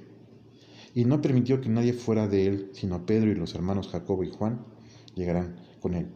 Y 0.96 1.06
no 1.06 1.22
permitió 1.22 1.62
que 1.62 1.70
nadie 1.70 1.94
fuera 1.94 2.28
de 2.28 2.48
él, 2.48 2.70
sino 2.74 3.06
Pedro 3.06 3.30
y 3.30 3.36
los 3.36 3.54
hermanos 3.54 3.88
Jacobo 3.88 4.24
y 4.24 4.32
Juan 4.32 4.66
llegarán 5.16 5.56
con 5.80 5.94
él. 5.94 6.08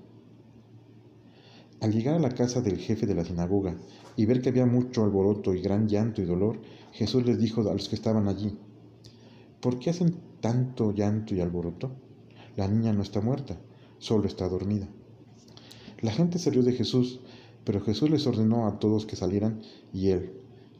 Al 1.81 1.91
llegar 1.91 2.15
a 2.15 2.19
la 2.19 2.29
casa 2.29 2.61
del 2.61 2.77
jefe 2.77 3.05
de 3.05 3.15
la 3.15 3.25
sinagoga 3.25 3.77
y 4.15 4.25
ver 4.25 4.41
que 4.41 4.49
había 4.49 4.65
mucho 4.65 5.03
alboroto 5.03 5.53
y 5.53 5.61
gran 5.61 5.87
llanto 5.87 6.21
y 6.21 6.25
dolor, 6.25 6.59
Jesús 6.91 7.25
les 7.25 7.37
dijo 7.37 7.61
a 7.69 7.73
los 7.73 7.89
que 7.89 7.95
estaban 7.95 8.27
allí, 8.27 8.57
¿por 9.59 9.79
qué 9.79 9.89
hacen 9.89 10.15
tanto 10.39 10.91
llanto 10.91 11.35
y 11.35 11.41
alboroto? 11.41 11.91
La 12.55 12.67
niña 12.67 12.93
no 12.93 13.01
está 13.01 13.21
muerta, 13.21 13.57
solo 13.97 14.27
está 14.27 14.47
dormida. 14.47 14.87
La 16.01 16.11
gente 16.11 16.39
salió 16.39 16.63
de 16.63 16.73
Jesús 16.73 17.19
pero 17.65 17.81
Jesús 17.81 18.09
les 18.11 18.27
ordenó 18.27 18.67
a 18.67 18.79
todos 18.79 19.07
que 19.07 19.15
salieran 19.15 19.61
y 19.91 20.09
él, 20.09 20.33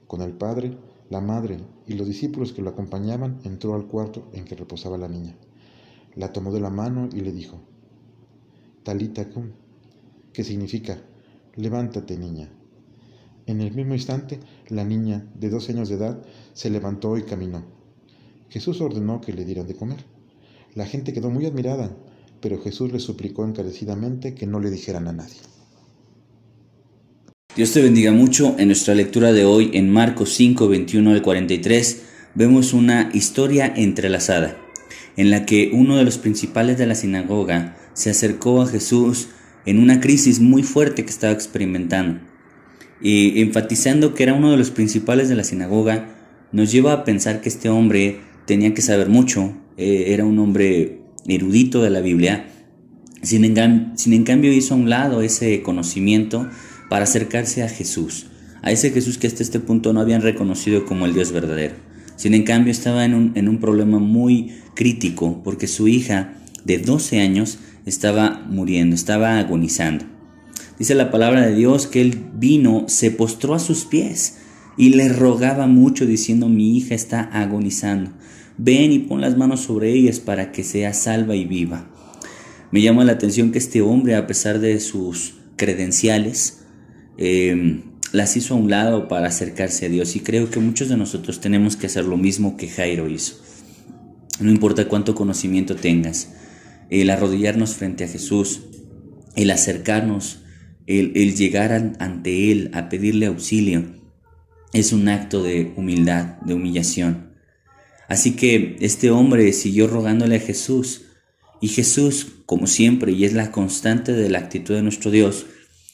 con 0.08 0.22
el 0.22 0.34
Padre, 0.34 0.78
la 1.10 1.20
Madre 1.20 1.58
y 1.88 1.96
los 1.96 2.08
discípulos 2.08 2.54
que 2.54 2.62
lo 2.62 2.70
acompañaban, 2.70 3.40
entró 3.44 3.74
al 3.74 3.88
cuarto 3.88 4.30
en 4.34 4.46
que 4.46 4.56
reposaba 4.56 4.98
la 4.98 5.08
niña. 5.08 5.36
La 6.14 6.32
tomó 6.32 6.54
de 6.54 6.60
la 6.60 6.70
mano 6.70 7.10
y 7.12 7.22
le 7.22 7.32
dijo, 7.32 7.60
Talita 8.86 9.28
cum, 9.30 9.50
que 10.32 10.44
significa, 10.44 11.02
levántate 11.56 12.20
niña. 12.20 12.52
En 13.48 13.60
el 13.60 13.74
mismo 13.74 13.96
instante, 13.96 14.40
la 14.70 14.84
niña, 14.84 15.26
de 15.34 15.50
dos 15.50 15.70
años 15.70 15.90
de 15.90 15.96
edad, 15.96 16.22
se 16.54 16.70
levantó 16.70 17.18
y 17.18 17.24
caminó. 17.24 17.66
Jesús 18.48 18.82
ordenó 18.82 19.22
que 19.22 19.34
le 19.34 19.44
dieran 19.44 19.66
de 19.66 19.76
comer. 19.76 20.06
La 20.76 20.86
gente 20.86 21.14
quedó 21.14 21.32
muy 21.32 21.48
admirada, 21.48 21.98
pero 22.42 22.62
Jesús 22.62 22.94
le 22.94 23.00
suplicó 23.00 23.44
encarecidamente 23.44 24.36
que 24.36 24.46
no 24.46 24.60
le 24.60 24.70
dijeran 24.70 25.08
a 25.08 25.14
nadie. 25.14 25.40
Dios 27.56 27.72
te 27.72 27.82
bendiga 27.82 28.12
mucho. 28.12 28.56
En 28.60 28.68
nuestra 28.68 28.94
lectura 28.94 29.34
de 29.34 29.46
hoy, 29.46 29.72
en 29.74 29.92
Marcos 29.92 30.34
5, 30.36 30.68
21 30.68 31.10
al 31.10 31.24
43, 31.24 32.04
vemos 32.36 32.72
una 32.72 33.10
historia 33.16 33.74
entrelazada, 33.76 34.58
en 35.18 35.32
la 35.32 35.46
que 35.46 35.72
uno 35.74 35.98
de 35.98 36.04
los 36.04 36.18
principales 36.18 36.78
de 36.78 36.86
la 36.86 36.96
sinagoga 36.96 37.78
se 37.94 38.10
acercó 38.10 38.62
a 38.62 38.68
Jesús 38.68 39.30
en 39.66 39.80
una 39.80 40.00
crisis 40.00 40.40
muy 40.40 40.64
fuerte 40.64 41.04
que 41.04 41.10
estaba 41.10 41.34
experimentando. 41.34 42.20
Y 43.02 43.42
enfatizando 43.42 44.14
que 44.14 44.24
era 44.24 44.34
uno 44.34 44.52
de 44.52 44.58
los 44.58 44.72
principales 44.72 45.30
de 45.30 45.36
la 45.36 45.44
sinagoga, 45.44 46.10
nos 46.52 46.72
lleva 46.72 46.94
a 46.94 47.04
pensar 47.04 47.42
que 47.42 47.50
este 47.50 47.70
hombre 47.70 48.20
tenía 48.46 48.74
que 48.74 48.82
saber 48.82 49.10
mucho, 49.10 49.54
eh, 49.78 50.06
era 50.08 50.26
un 50.26 50.40
hombre 50.40 51.02
erudito 51.28 51.82
de 51.82 51.90
la 51.90 52.02
Biblia, 52.02 52.48
sin 53.22 53.56
sin 53.96 54.14
en 54.14 54.24
cambio 54.24 54.54
hizo 54.54 54.76
a 54.76 54.78
un 54.78 54.90
lado 54.90 55.22
ese 55.22 55.62
conocimiento 55.64 56.48
para 56.90 57.06
acercarse 57.06 57.64
a 57.64 57.70
Jesús, 57.70 58.28
a 58.62 58.72
ese 58.72 58.92
Jesús 58.92 59.18
que 59.18 59.28
hasta 59.28 59.42
este 59.42 59.60
punto 59.60 59.94
no 59.94 60.00
habían 60.00 60.22
reconocido 60.22 60.86
como 60.86 61.06
el 61.06 61.14
Dios 61.14 61.32
verdadero. 61.32 61.76
Sin 62.16 62.34
en 62.34 62.44
cambio 62.44 62.72
estaba 62.72 63.06
en 63.06 63.14
un, 63.14 63.32
en 63.36 63.50
un 63.50 63.60
problema 63.60 64.00
muy 64.00 64.54
crítico 64.74 65.42
porque 65.44 65.68
su 65.68 65.88
hija 65.88 66.36
de 66.64 66.78
12 66.80 67.20
años 67.20 67.60
estaba 67.86 68.46
muriendo, 68.50 68.96
estaba 68.96 69.38
agonizando. 69.40 70.06
Dice 70.80 70.96
la 70.96 71.12
palabra 71.12 71.46
de 71.46 71.56
Dios 71.56 71.88
que 71.88 72.02
él 72.02 72.20
vino, 72.34 72.86
se 72.88 73.12
postró 73.12 73.54
a 73.54 73.60
sus 73.60 73.86
pies 73.86 74.38
y 74.78 74.90
le 74.90 75.10
rogaba 75.10 75.68
mucho 75.68 76.06
diciendo, 76.06 76.50
mi 76.50 76.78
hija 76.78 76.96
está 76.96 77.22
agonizando, 77.22 78.12
ven 78.58 78.92
y 78.92 79.00
pon 79.00 79.22
las 79.22 79.38
manos 79.38 79.62
sobre 79.62 79.94
ellas 79.94 80.20
para 80.20 80.52
que 80.52 80.64
sea 80.64 80.94
salva 80.94 81.36
y 81.36 81.46
viva. 81.46 81.90
Me 82.72 82.82
llama 82.82 83.06
la 83.06 83.14
atención 83.14 83.52
que 83.52 83.60
este 83.60 83.82
hombre, 83.82 84.16
a 84.16 84.28
pesar 84.28 84.60
de 84.60 84.80
sus 84.82 85.36
credenciales, 85.56 86.66
Em, 87.18 87.82
las 88.16 88.38
hizo 88.38 88.54
a 88.54 88.58
un 88.58 88.70
lado 88.70 89.08
para 89.08 89.28
acercarse 89.28 89.86
a 89.86 89.90
Dios 89.90 90.16
y 90.16 90.22
creo 90.22 90.50
que 90.50 90.62
muchos 90.62 90.88
de 90.88 90.96
nosotros 90.96 91.42
tenemos 91.42 91.76
que 91.76 91.88
hacer 91.88 92.06
lo 92.06 92.16
mismo 92.16 92.56
que 92.56 92.70
Jairo 92.70 93.10
hizo. 93.10 93.36
No 94.40 94.50
importa 94.50 94.88
cuánto 94.88 95.16
conocimiento 95.16 95.76
tengas, 95.76 96.34
el 96.90 97.10
arrodillarnos 97.10 97.76
frente 97.76 98.06
a 98.06 98.08
Jesús, 98.08 98.62
el 99.36 99.52
acercarnos, 99.52 100.40
el, 100.88 101.36
llegar 101.36 101.74
ante 102.00 102.52
Él 102.52 102.72
a 102.74 102.88
pedirle 102.88 103.26
auxilio, 103.26 103.84
es 104.72 104.94
un 104.94 105.10
acto 105.10 105.44
de 105.44 105.74
humildad, 105.76 106.38
de 106.42 106.54
humillación. 106.54 107.34
Así 108.08 108.36
que 108.36 108.78
este 108.80 109.12
hombre 109.12 109.52
siguió 109.52 109.88
rogándole 109.88 110.38
a 110.38 110.40
Jesús 110.40 111.02
y 111.60 111.68
Jesús, 111.68 112.28
como 112.46 112.68
siempre, 112.68 113.12
y 113.12 113.26
es 113.26 113.34
la 113.34 113.52
constante 113.52 114.14
de 114.14 114.30
la 114.30 114.40
actitud 114.40 114.76
de 114.76 114.84
nuestro 114.84 115.12
Dios, 115.12 115.48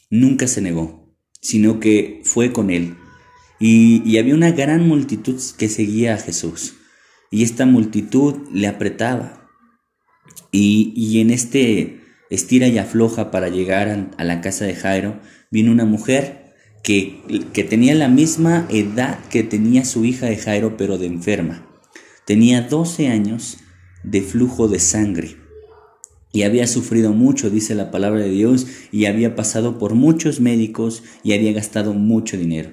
nunca 0.09 0.47
se 0.47 0.61
negó 0.61 1.00
sino 1.41 1.79
que 1.79 2.21
fue 2.23 2.53
con 2.53 2.69
él. 2.69 2.95
Y, 3.59 4.17
había 4.17 4.33
una 4.33 4.51
gran 4.51 4.87
multitud 4.87 5.39
que 5.57 5.69
seguía 5.69 6.15
a 6.15 6.17
Jesús. 6.17 6.75
Y 7.29 7.43
esta 7.43 7.65
multitud 7.65 8.47
le 8.51 8.67
apretaba. 8.67 9.49
Y, 10.51 11.19
en 11.19 11.31
este 11.31 12.01
estira 12.29 12.67
y 12.67 12.77
afloja 12.77 13.29
para 13.29 13.49
llegar 13.49 14.09
a, 14.17 14.23
la 14.23 14.41
casa 14.41 14.65
de 14.65 14.75
Jairo, 14.75 15.19
vino 15.51 15.71
una 15.71 15.85
mujer 15.85 16.53
que, 16.83 17.21
que 17.53 17.63
tenía 17.63 17.93
la 17.93 18.07
misma 18.07 18.67
edad 18.69 19.19
que 19.29 19.43
tenía 19.43 19.85
su 19.85 20.05
hija 20.05 20.27
de 20.27 20.37
Jairo, 20.37 20.77
pero 20.77 20.97
de 20.97 21.07
enferma. 21.07 21.67
Tenía 22.25 22.61
12 22.61 23.09
años 23.09 23.57
de 24.03 24.21
flujo 24.21 24.67
de 24.67 24.79
sangre 24.79 25.40
y 26.33 26.43
había 26.43 26.67
sufrido 26.67 27.13
mucho, 27.13 27.49
dice 27.49 27.75
la 27.75 27.91
palabra 27.91 28.21
de 28.21 28.29
Dios, 28.29 28.67
y 28.91 29.05
había 29.05 29.35
pasado 29.35 29.77
por 29.77 29.95
muchos 29.95 30.39
médicos 30.39 31.03
y 31.23 31.33
había 31.33 31.51
gastado 31.51 31.93
mucho 31.93 32.37
dinero. 32.37 32.71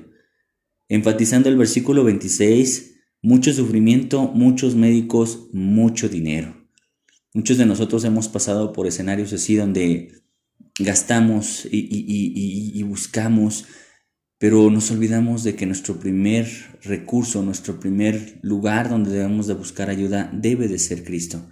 Enfatizando 0.88 1.48
el 1.48 1.56
versículo 1.56 2.04
26, 2.04 2.94
mucho 3.20 3.52
sufrimiento, 3.52 4.22
muchos 4.28 4.74
médicos, 4.74 5.48
mucho 5.52 6.08
dinero. 6.08 6.68
Muchos 7.34 7.58
de 7.58 7.66
nosotros 7.66 8.04
hemos 8.04 8.28
pasado 8.28 8.72
por 8.72 8.86
escenarios 8.86 9.32
así 9.32 9.56
donde 9.56 10.12
gastamos 10.78 11.66
y, 11.70 11.88
y, 12.74 12.82
buscamos, 12.84 13.66
pero 14.38 14.70
nos 14.70 14.90
olvidamos 14.90 15.42
de 15.42 15.56
que 15.56 15.66
nuestro 15.66 15.98
primer 15.98 16.48
recurso, 16.82 17.42
nuestro 17.42 17.80
primer 17.80 18.38
lugar 18.42 18.88
donde 18.88 19.10
debemos 19.10 19.46
de 19.48 19.54
buscar 19.54 19.90
ayuda 19.90 20.30
debe 20.32 20.68
de 20.68 20.78
ser 20.78 21.04
Cristo. 21.04 21.50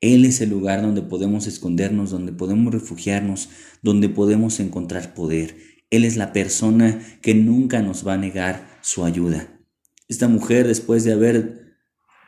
Él 0.00 0.24
es 0.24 0.40
el 0.40 0.50
lugar 0.50 0.80
donde 0.82 1.02
podemos 1.02 1.46
escondernos, 1.46 2.10
donde 2.10 2.32
podemos 2.32 2.72
refugiarnos, 2.72 3.50
donde 3.82 4.08
podemos 4.08 4.58
encontrar 4.60 5.14
poder. 5.14 5.56
Él 5.90 6.04
es 6.04 6.16
la 6.16 6.32
persona 6.32 7.00
que 7.20 7.34
nunca 7.34 7.82
nos 7.82 8.06
va 8.06 8.14
a 8.14 8.18
negar 8.18 8.78
su 8.80 9.04
ayuda. 9.04 9.60
Esta 10.08 10.28
mujer, 10.28 10.66
después 10.66 11.04
de 11.04 11.12
haber 11.12 11.76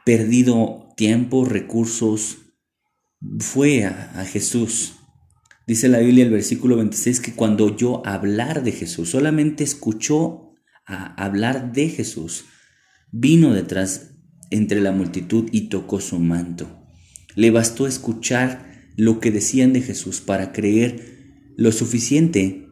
perdido 0.05 0.89
tiempo, 0.97 1.45
recursos, 1.45 2.39
fue 3.39 3.85
a, 3.85 4.25
Jesús. 4.25 4.95
Dice 5.67 5.89
la 5.89 6.01
Biblia 6.01 6.25
el 6.25 6.31
versículo 6.31 6.77
26 6.77 7.21
que 7.21 7.35
cuando 7.35 7.65
oyó 7.65 8.07
hablar 8.07 8.63
de 8.65 8.73
Jesús, 8.73 9.11
solamente 9.11 9.65
escuchó 9.65 10.55
a 10.85 11.15
hablar 11.23 11.73
de 11.73 11.89
Jesús, 11.89 12.47
vino 13.13 13.55
detrás 13.55 14.17
entre 14.51 14.81
la 14.81 14.93
multitud 14.93 15.49
y 15.53 15.69
tocó 15.69 16.01
su 16.01 16.19
manto. 16.19 16.82
Le 17.35 17.51
bastó 17.51 17.87
escuchar 17.87 18.71
lo 18.97 19.21
que 19.21 19.31
decían 19.31 19.73
de 19.73 19.81
Jesús 19.81 20.21
para 20.21 20.53
creer 20.53 21.13
lo 21.57 21.73
suficiente 21.73 22.67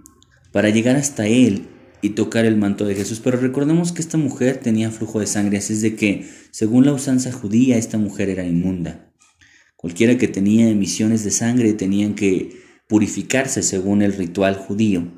para 0.52 0.70
llegar 0.70 0.96
hasta 0.96 1.26
él 1.26 1.68
y 2.02 2.10
tocar 2.10 2.44
el 2.44 2.56
manto 2.56 2.86
de 2.86 2.94
Jesús. 2.94 3.20
Pero 3.22 3.38
recordemos 3.38 3.92
que 3.92 4.02
esta 4.02 4.16
mujer 4.18 4.58
tenía 4.58 4.90
flujo 4.90 5.20
de 5.20 5.26
sangre, 5.26 5.58
así 5.58 5.74
es 5.74 5.82
de 5.82 5.94
que, 5.94 6.28
según 6.50 6.86
la 6.86 6.92
usanza 6.92 7.32
judía, 7.32 7.76
esta 7.76 7.98
mujer 7.98 8.30
era 8.30 8.44
inmunda. 8.44 9.12
Cualquiera 9.76 10.18
que 10.18 10.28
tenía 10.28 10.68
emisiones 10.68 11.24
de 11.24 11.30
sangre 11.30 11.72
tenían 11.72 12.14
que 12.14 12.50
purificarse 12.88 13.62
según 13.62 14.02
el 14.02 14.12
ritual 14.12 14.56
judío. 14.56 15.12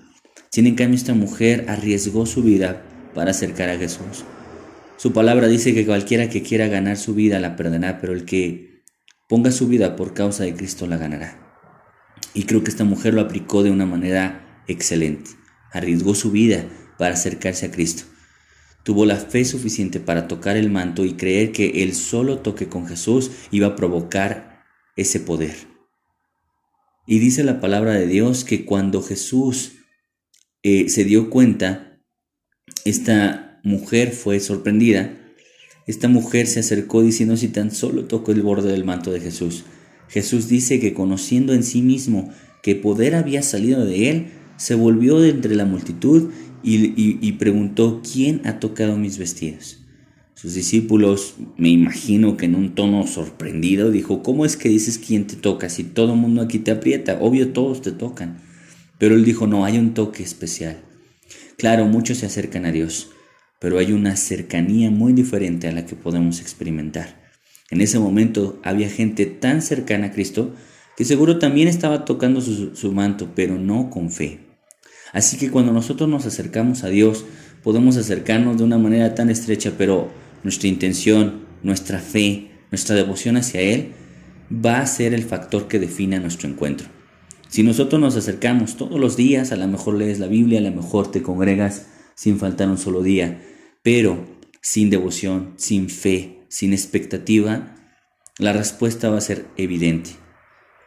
Sin 0.50 0.66
en 0.66 0.74
cambio, 0.74 0.96
esta 0.96 1.14
mujer 1.14 1.64
arriesgó 1.68 2.26
su 2.26 2.42
vida 2.42 2.84
para 3.14 3.30
acercar 3.30 3.70
a 3.70 3.78
Jesús. 3.78 4.24
Su 4.96 5.12
palabra 5.12 5.48
dice 5.48 5.74
que 5.74 5.86
cualquiera 5.86 6.28
que 6.28 6.42
quiera 6.42 6.68
ganar 6.68 6.96
su 6.96 7.14
vida 7.14 7.40
la 7.40 7.56
perderá, 7.56 8.00
pero 8.00 8.12
el 8.12 8.24
que 8.24 8.71
ponga 9.32 9.50
su 9.50 9.66
vida 9.66 9.96
por 9.96 10.12
causa 10.12 10.44
de 10.44 10.54
Cristo 10.54 10.86
la 10.86 10.98
ganará. 10.98 11.40
Y 12.34 12.42
creo 12.42 12.62
que 12.62 12.70
esta 12.70 12.84
mujer 12.84 13.14
lo 13.14 13.22
aplicó 13.22 13.62
de 13.62 13.70
una 13.70 13.86
manera 13.86 14.62
excelente. 14.68 15.30
Arriesgó 15.72 16.14
su 16.14 16.30
vida 16.30 16.66
para 16.98 17.14
acercarse 17.14 17.64
a 17.64 17.70
Cristo. 17.70 18.02
Tuvo 18.82 19.06
la 19.06 19.16
fe 19.16 19.46
suficiente 19.46 20.00
para 20.00 20.28
tocar 20.28 20.58
el 20.58 20.68
manto 20.68 21.06
y 21.06 21.14
creer 21.14 21.50
que 21.50 21.82
el 21.82 21.94
solo 21.94 22.40
toque 22.40 22.68
con 22.68 22.86
Jesús 22.86 23.30
iba 23.50 23.68
a 23.68 23.74
provocar 23.74 24.66
ese 24.96 25.18
poder. 25.18 25.56
Y 27.06 27.18
dice 27.18 27.42
la 27.42 27.58
palabra 27.58 27.94
de 27.94 28.06
Dios 28.06 28.44
que 28.44 28.66
cuando 28.66 29.00
Jesús 29.00 29.76
eh, 30.62 30.90
se 30.90 31.04
dio 31.04 31.30
cuenta, 31.30 32.02
esta 32.84 33.62
mujer 33.64 34.12
fue 34.12 34.40
sorprendida. 34.40 35.21
Esta 35.86 36.08
mujer 36.08 36.46
se 36.46 36.60
acercó 36.60 37.02
diciendo 37.02 37.36
si 37.36 37.48
tan 37.48 37.70
solo 37.70 38.04
tocó 38.04 38.32
el 38.32 38.42
borde 38.42 38.70
del 38.70 38.84
manto 38.84 39.10
de 39.10 39.20
Jesús. 39.20 39.64
Jesús 40.08 40.48
dice 40.48 40.78
que 40.78 40.94
conociendo 40.94 41.54
en 41.54 41.64
sí 41.64 41.82
mismo 41.82 42.30
que 42.62 42.76
poder 42.76 43.14
había 43.14 43.42
salido 43.42 43.84
de 43.84 44.10
él, 44.10 44.26
se 44.56 44.74
volvió 44.74 45.18
de 45.18 45.30
entre 45.30 45.56
la 45.56 45.64
multitud 45.64 46.30
y, 46.62 47.26
y 47.26 47.32
preguntó, 47.32 48.00
¿quién 48.02 48.42
ha 48.44 48.60
tocado 48.60 48.96
mis 48.96 49.18
vestidos? 49.18 49.78
Sus 50.34 50.54
discípulos, 50.54 51.34
me 51.56 51.68
imagino 51.68 52.36
que 52.36 52.46
en 52.46 52.56
un 52.56 52.74
tono 52.74 53.06
sorprendido, 53.06 53.90
dijo, 53.90 54.22
¿cómo 54.24 54.44
es 54.44 54.56
que 54.56 54.68
dices 54.68 54.98
quién 54.98 55.26
te 55.26 55.36
toca 55.36 55.68
si 55.68 55.84
todo 55.84 56.14
el 56.14 56.18
mundo 56.18 56.42
aquí 56.42 56.58
te 56.58 56.72
aprieta? 56.72 57.18
Obvio 57.20 57.52
todos 57.52 57.80
te 57.80 57.92
tocan. 57.92 58.38
Pero 58.98 59.14
él 59.14 59.24
dijo, 59.24 59.46
no, 59.46 59.64
hay 59.64 59.78
un 59.78 59.94
toque 59.94 60.22
especial. 60.22 60.82
Claro, 61.56 61.86
muchos 61.86 62.18
se 62.18 62.26
acercan 62.26 62.66
a 62.66 62.72
Dios, 62.72 63.10
pero 63.62 63.78
hay 63.78 63.92
una 63.92 64.16
cercanía 64.16 64.90
muy 64.90 65.12
diferente 65.12 65.68
a 65.68 65.72
la 65.72 65.86
que 65.86 65.94
podemos 65.94 66.40
experimentar. 66.40 67.22
En 67.70 67.80
ese 67.80 68.00
momento 68.00 68.60
había 68.64 68.88
gente 68.88 69.24
tan 69.24 69.62
cercana 69.62 70.08
a 70.08 70.10
Cristo 70.10 70.52
que 70.96 71.04
seguro 71.04 71.38
también 71.38 71.68
estaba 71.68 72.04
tocando 72.04 72.40
su, 72.40 72.92
manto, 72.92 73.30
pero 73.36 73.58
no 73.58 73.88
con 73.88 74.10
fe. 74.10 74.40
Así 75.12 75.38
que 75.38 75.48
cuando 75.48 75.72
nosotros 75.72 76.08
nos 76.08 76.26
acercamos 76.26 76.82
a 76.82 76.88
Dios, 76.88 77.24
podemos 77.62 77.96
acercarnos 77.96 78.58
de 78.58 78.64
una 78.64 78.78
manera 78.78 79.14
tan 79.14 79.30
estrecha, 79.30 79.74
pero 79.78 80.10
nuestra 80.42 80.68
intención, 80.68 81.42
nuestra 81.62 82.00
fe, 82.00 82.50
nuestra 82.72 82.96
devoción 82.96 83.36
hacia 83.36 83.60
Él 83.60 83.92
va 84.52 84.80
a 84.80 84.86
ser 84.86 85.14
el 85.14 85.22
factor 85.22 85.68
que 85.68 85.78
defina 85.78 86.18
nuestro 86.18 86.48
encuentro. 86.48 86.88
Si 87.48 87.62
nosotros 87.62 88.00
nos 88.00 88.16
acercamos 88.16 88.76
todos 88.76 88.98
los 88.98 89.16
días, 89.16 89.52
a 89.52 89.56
lo 89.56 89.68
mejor 89.68 89.94
lees 89.94 90.18
la 90.18 90.26
Biblia, 90.26 90.58
a 90.58 90.62
lo 90.62 90.72
mejor 90.72 91.12
te 91.12 91.22
congregas 91.22 91.86
sin 92.16 92.38
faltar 92.38 92.68
un 92.68 92.78
solo 92.78 93.02
día, 93.02 93.40
pero 93.82 94.40
sin 94.62 94.90
devoción, 94.90 95.54
sin 95.56 95.90
fe, 95.90 96.46
sin 96.48 96.72
expectativa, 96.72 97.74
la 98.38 98.52
respuesta 98.52 99.10
va 99.10 99.18
a 99.18 99.22
ser 99.22 99.46
evidente. 99.56 100.10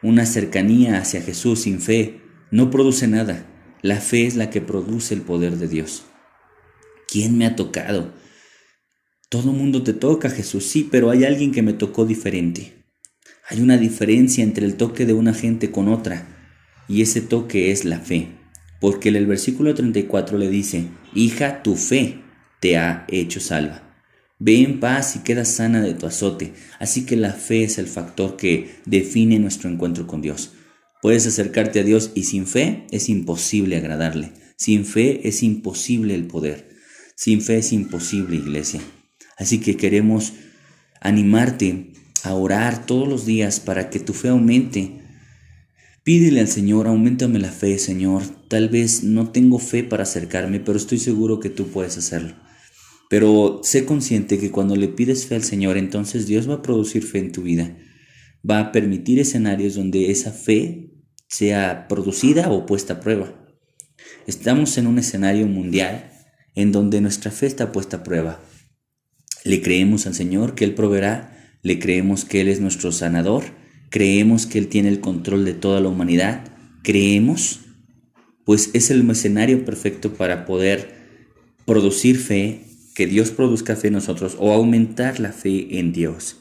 Una 0.02 0.24
cercanía 0.26 0.98
hacia 0.98 1.20
Jesús 1.20 1.62
sin 1.62 1.80
fe 1.80 2.22
no 2.50 2.70
produce 2.70 3.06
nada. 3.06 3.46
La 3.82 3.96
fe 3.96 4.26
es 4.26 4.36
la 4.36 4.50
que 4.50 4.60
produce 4.60 5.14
el 5.14 5.20
poder 5.20 5.56
de 5.56 5.68
Dios. 5.68 6.04
¿Quién 7.06 7.36
me 7.36 7.46
ha 7.46 7.54
tocado? 7.54 8.14
Todo 9.28 9.52
mundo 9.52 9.82
te 9.82 9.92
toca, 9.92 10.30
Jesús, 10.30 10.64
sí, 10.64 10.88
pero 10.90 11.10
hay 11.10 11.24
alguien 11.24 11.52
que 11.52 11.62
me 11.62 11.72
tocó 11.72 12.06
diferente. 12.06 12.84
Hay 13.48 13.60
una 13.60 13.76
diferencia 13.76 14.42
entre 14.42 14.66
el 14.66 14.76
toque 14.76 15.04
de 15.06 15.12
una 15.12 15.34
gente 15.34 15.70
con 15.70 15.88
otra, 15.88 16.54
y 16.88 17.02
ese 17.02 17.20
toque 17.20 17.70
es 17.70 17.84
la 17.84 18.00
fe. 18.00 18.28
Porque 18.80 19.08
en 19.08 19.16
el 19.16 19.26
versículo 19.26 19.74
34 19.74 20.38
le 20.38 20.48
dice, 20.48 20.88
hija, 21.14 21.62
tu 21.62 21.76
fe 21.76 22.25
te 22.60 22.76
ha 22.76 23.06
hecho 23.08 23.40
salva. 23.40 23.82
Ve 24.38 24.62
en 24.62 24.80
paz 24.80 25.16
y 25.16 25.20
queda 25.20 25.44
sana 25.44 25.80
de 25.80 25.94
tu 25.94 26.06
azote. 26.06 26.52
Así 26.78 27.06
que 27.06 27.16
la 27.16 27.32
fe 27.32 27.64
es 27.64 27.78
el 27.78 27.86
factor 27.86 28.36
que 28.36 28.76
define 28.84 29.38
nuestro 29.38 29.70
encuentro 29.70 30.06
con 30.06 30.20
Dios. 30.20 30.52
Puedes 31.00 31.26
acercarte 31.26 31.80
a 31.80 31.84
Dios 31.84 32.10
y 32.14 32.24
sin 32.24 32.46
fe 32.46 32.86
es 32.90 33.08
imposible 33.08 33.76
agradarle. 33.76 34.32
Sin 34.56 34.84
fe 34.84 35.26
es 35.26 35.42
imposible 35.42 36.14
el 36.14 36.26
poder. 36.26 36.68
Sin 37.14 37.40
fe 37.40 37.58
es 37.58 37.72
imposible, 37.72 38.36
iglesia. 38.36 38.80
Así 39.38 39.58
que 39.58 39.76
queremos 39.76 40.34
animarte 41.00 41.92
a 42.22 42.34
orar 42.34 42.84
todos 42.86 43.08
los 43.08 43.24
días 43.24 43.60
para 43.60 43.88
que 43.88 44.00
tu 44.00 44.12
fe 44.12 44.28
aumente. 44.28 45.00
Pídele 46.02 46.40
al 46.40 46.48
Señor, 46.48 46.86
aumentame 46.86 47.38
la 47.38 47.50
fe, 47.50 47.78
Señor. 47.78 48.22
Tal 48.48 48.68
vez 48.68 49.02
no 49.02 49.30
tengo 49.30 49.58
fe 49.58 49.82
para 49.82 50.02
acercarme, 50.02 50.60
pero 50.60 50.76
estoy 50.76 50.98
seguro 50.98 51.40
que 51.40 51.50
tú 51.50 51.68
puedes 51.68 51.96
hacerlo. 51.96 52.34
Pero 53.08 53.60
sé 53.62 53.84
consciente 53.84 54.38
que 54.38 54.50
cuando 54.50 54.74
le 54.76 54.88
pides 54.88 55.26
fe 55.26 55.36
al 55.36 55.44
Señor, 55.44 55.76
entonces 55.76 56.26
Dios 56.26 56.48
va 56.48 56.54
a 56.54 56.62
producir 56.62 57.04
fe 57.04 57.18
en 57.18 57.32
tu 57.32 57.42
vida. 57.42 57.76
Va 58.48 58.60
a 58.60 58.72
permitir 58.72 59.18
escenarios 59.18 59.74
donde 59.74 60.10
esa 60.10 60.32
fe 60.32 60.90
sea 61.28 61.86
producida 61.88 62.50
o 62.50 62.66
puesta 62.66 62.94
a 62.94 63.00
prueba. 63.00 63.34
Estamos 64.26 64.76
en 64.78 64.86
un 64.86 64.98
escenario 64.98 65.46
mundial 65.46 66.10
en 66.54 66.72
donde 66.72 67.00
nuestra 67.00 67.30
fe 67.30 67.46
está 67.46 67.70
puesta 67.70 67.98
a 67.98 68.02
prueba. 68.02 68.40
Le 69.44 69.62
creemos 69.62 70.06
al 70.06 70.14
Señor 70.14 70.54
que 70.54 70.64
Él 70.64 70.74
proveerá, 70.74 71.58
le 71.62 71.78
creemos 71.78 72.24
que 72.24 72.40
Él 72.40 72.48
es 72.48 72.60
nuestro 72.60 72.90
sanador, 72.90 73.44
creemos 73.90 74.46
que 74.46 74.58
Él 74.58 74.68
tiene 74.68 74.88
el 74.88 75.00
control 75.00 75.44
de 75.44 75.54
toda 75.54 75.80
la 75.80 75.88
humanidad, 75.88 76.44
creemos, 76.82 77.60
pues 78.44 78.70
es 78.72 78.90
el 78.90 79.08
escenario 79.08 79.64
perfecto 79.64 80.14
para 80.14 80.44
poder 80.44 80.94
producir 81.64 82.18
fe 82.18 82.65
que 82.96 83.06
Dios 83.06 83.30
produzca 83.30 83.76
fe 83.76 83.88
en 83.88 83.92
nosotros 83.92 84.36
o 84.40 84.54
aumentar 84.54 85.20
la 85.20 85.30
fe 85.30 85.78
en 85.78 85.92
Dios. 85.92 86.38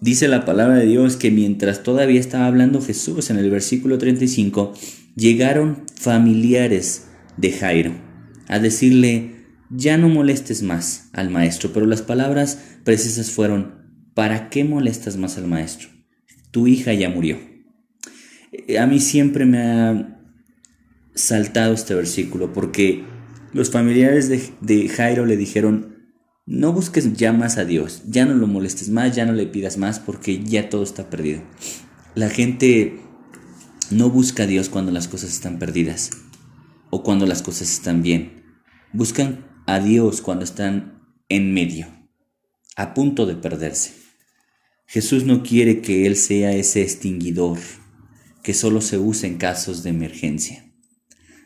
Dice 0.00 0.28
la 0.28 0.44
palabra 0.44 0.76
de 0.76 0.86
Dios 0.86 1.16
que 1.16 1.32
mientras 1.32 1.82
todavía 1.82 2.20
estaba 2.20 2.46
hablando 2.46 2.80
Jesús 2.80 3.28
en 3.30 3.38
el 3.38 3.50
versículo 3.50 3.98
35, 3.98 4.72
llegaron 5.16 5.82
familiares 5.96 7.08
de 7.36 7.50
Jairo 7.50 7.92
a 8.46 8.60
decirle, 8.60 9.46
ya 9.68 9.98
no 9.98 10.08
molestes 10.08 10.62
más 10.62 11.10
al 11.12 11.28
maestro, 11.28 11.72
pero 11.74 11.86
las 11.86 12.02
palabras 12.02 12.60
precisas 12.84 13.32
fueron, 13.32 13.74
¿para 14.14 14.50
qué 14.50 14.62
molestas 14.62 15.16
más 15.16 15.38
al 15.38 15.48
maestro? 15.48 15.88
Tu 16.52 16.68
hija 16.68 16.94
ya 16.94 17.10
murió. 17.10 17.36
A 18.78 18.86
mí 18.86 19.00
siempre 19.00 19.44
me 19.44 19.58
ha 19.58 20.20
saltado 21.16 21.74
este 21.74 21.96
versículo 21.96 22.52
porque 22.52 23.17
los 23.52 23.70
familiares 23.70 24.28
de, 24.60 24.88
Jairo 24.88 25.26
le 25.26 25.36
dijeron, 25.36 25.96
no 26.46 26.72
busques 26.72 27.12
ya 27.14 27.32
más 27.32 27.58
a 27.58 27.64
Dios, 27.64 28.02
ya 28.06 28.24
no 28.24 28.34
lo 28.34 28.46
molestes 28.46 28.88
más, 28.88 29.14
ya 29.14 29.26
no 29.26 29.32
le 29.32 29.46
pidas 29.46 29.76
más 29.76 30.00
porque 30.00 30.42
ya 30.42 30.68
todo 30.68 30.82
está 30.82 31.10
perdido. 31.10 31.42
La 32.14 32.30
gente 32.30 33.00
no 33.90 34.10
busca 34.10 34.44
a 34.44 34.46
Dios 34.46 34.68
cuando 34.68 34.92
las 34.92 35.08
cosas 35.08 35.30
están 35.30 35.58
perdidas 35.58 36.10
o 36.90 37.02
cuando 37.02 37.26
las 37.26 37.42
cosas 37.42 37.70
están 37.70 38.02
bien. 38.02 38.44
Buscan 38.92 39.46
a 39.66 39.80
Dios 39.80 40.22
cuando 40.22 40.44
están 40.44 41.02
en 41.28 41.52
medio, 41.52 41.86
a 42.76 42.94
punto 42.94 43.26
de 43.26 43.34
perderse. 43.36 43.92
Jesús 44.86 45.24
no 45.24 45.42
quiere 45.42 45.82
que 45.82 46.06
Él 46.06 46.16
sea 46.16 46.52
ese 46.52 46.80
extinguidor 46.80 47.58
que 48.42 48.54
solo 48.54 48.80
se 48.80 48.96
usa 48.96 49.28
en 49.28 49.36
casos 49.36 49.82
de 49.82 49.90
emergencia. 49.90 50.67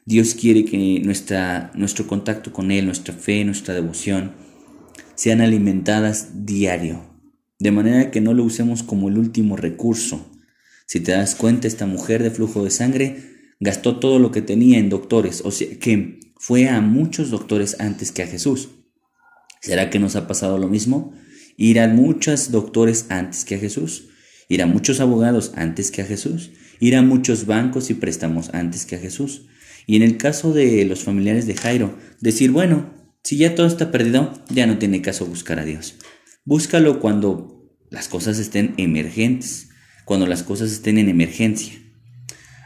Dios 0.04 0.34
quiere 0.34 0.64
que 0.64 1.00
nuestra, 1.04 1.70
nuestro 1.74 2.06
contacto 2.06 2.52
con 2.52 2.70
Él, 2.70 2.86
nuestra 2.86 3.14
fe, 3.14 3.44
nuestra 3.44 3.74
devoción, 3.74 4.32
sean 5.14 5.40
alimentadas 5.40 6.44
diario, 6.44 7.08
de 7.58 7.70
manera 7.70 8.10
que 8.10 8.20
no 8.20 8.34
lo 8.34 8.44
usemos 8.44 8.82
como 8.82 9.08
el 9.08 9.18
último 9.18 9.56
recurso. 9.56 10.28
Si 10.86 11.00
te 11.00 11.12
das 11.12 11.34
cuenta, 11.36 11.68
esta 11.68 11.86
mujer 11.86 12.22
de 12.22 12.30
flujo 12.30 12.64
de 12.64 12.70
sangre 12.70 13.16
gastó 13.60 14.00
todo 14.00 14.18
lo 14.18 14.32
que 14.32 14.42
tenía 14.42 14.78
en 14.78 14.88
doctores, 14.88 15.42
o 15.44 15.52
sea 15.52 15.68
que 15.78 16.18
fue 16.36 16.68
a 16.68 16.80
muchos 16.80 17.30
doctores 17.30 17.76
antes 17.78 18.10
que 18.10 18.24
a 18.24 18.26
Jesús. 18.26 18.70
¿Será 19.60 19.90
que 19.90 20.00
nos 20.00 20.16
ha 20.16 20.26
pasado 20.26 20.58
lo 20.58 20.66
mismo? 20.66 21.12
Ir 21.56 21.78
a 21.78 21.86
muchos 21.86 22.50
doctores 22.50 23.06
antes 23.10 23.44
que 23.44 23.54
a 23.54 23.58
Jesús, 23.58 24.08
ir 24.48 24.60
a 24.60 24.66
muchos 24.66 24.98
abogados 24.98 25.52
antes 25.54 25.92
que 25.92 26.02
a 26.02 26.04
Jesús, 26.04 26.50
ir 26.80 26.96
a 26.96 27.02
muchos 27.02 27.46
bancos 27.46 27.90
y 27.90 27.94
préstamos 27.94 28.50
antes 28.52 28.84
que 28.86 28.96
a 28.96 28.98
Jesús. 28.98 29.46
Y 29.86 29.96
en 29.96 30.02
el 30.02 30.16
caso 30.16 30.52
de 30.52 30.84
los 30.84 31.02
familiares 31.02 31.46
de 31.46 31.54
Jairo, 31.54 31.96
decir, 32.20 32.50
bueno, 32.50 32.92
si 33.22 33.36
ya 33.36 33.54
todo 33.54 33.66
está 33.66 33.90
perdido, 33.90 34.32
ya 34.48 34.66
no 34.66 34.78
tiene 34.78 35.02
caso 35.02 35.26
buscar 35.26 35.58
a 35.58 35.64
Dios. 35.64 35.96
Búscalo 36.44 37.00
cuando 37.00 37.76
las 37.90 38.08
cosas 38.08 38.38
estén 38.38 38.74
emergentes, 38.78 39.70
cuando 40.04 40.26
las 40.26 40.42
cosas 40.42 40.72
estén 40.72 40.98
en 40.98 41.08
emergencia. 41.08 41.74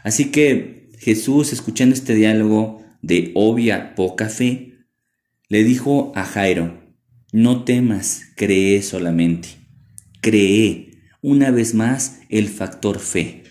Así 0.03 0.25
que 0.31 0.89
Jesús, 0.99 1.53
escuchando 1.53 1.93
este 1.93 2.15
diálogo 2.15 2.83
de 3.01 3.31
obvia 3.35 3.93
poca 3.95 4.29
fe, 4.29 4.87
le 5.49 5.63
dijo 5.63 6.11
a 6.15 6.25
Jairo, 6.25 6.81
no 7.31 7.63
temas, 7.63 8.23
cree 8.35 8.81
solamente. 8.81 9.49
Cree, 10.21 11.01
una 11.21 11.51
vez 11.51 11.73
más, 11.73 12.19
el 12.29 12.47
factor 12.47 12.99
fe. 12.99 13.43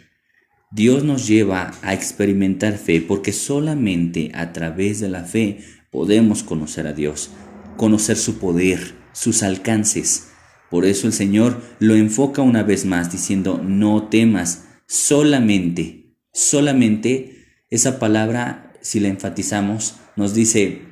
Dios 0.73 1.05
nos 1.05 1.29
lleva 1.29 1.73
a 1.83 1.95
experimentar 1.95 2.77
fe 2.77 3.01
porque 3.01 3.33
solamente 3.33 4.33
a 4.35 4.53
través 4.53 4.99
de 4.99 5.09
la 5.09 5.23
fe 5.23 5.61
podemos 5.93 6.43
conocer 6.43 6.87
a 6.89 6.93
Dios, 6.93 7.31
conocer 7.77 8.17
su 8.17 8.39
poder, 8.39 8.95
sus 9.13 9.43
alcances. 9.43 10.29
Por 10.71 10.85
eso 10.85 11.07
el 11.07 11.13
Señor 11.13 11.63
lo 11.79 11.95
enfoca 11.95 12.43
una 12.43 12.65
vez 12.65 12.85
más 12.85 13.13
diciendo, 13.13 13.63
no 13.65 14.09
temas, 14.09 14.65
solamente, 14.89 16.17
solamente 16.33 17.47
esa 17.71 18.01
palabra, 18.01 18.75
si 18.83 18.99
la 18.99 19.09
enfatizamos, 19.09 19.95
nos 20.17 20.35
dice, 20.35 20.83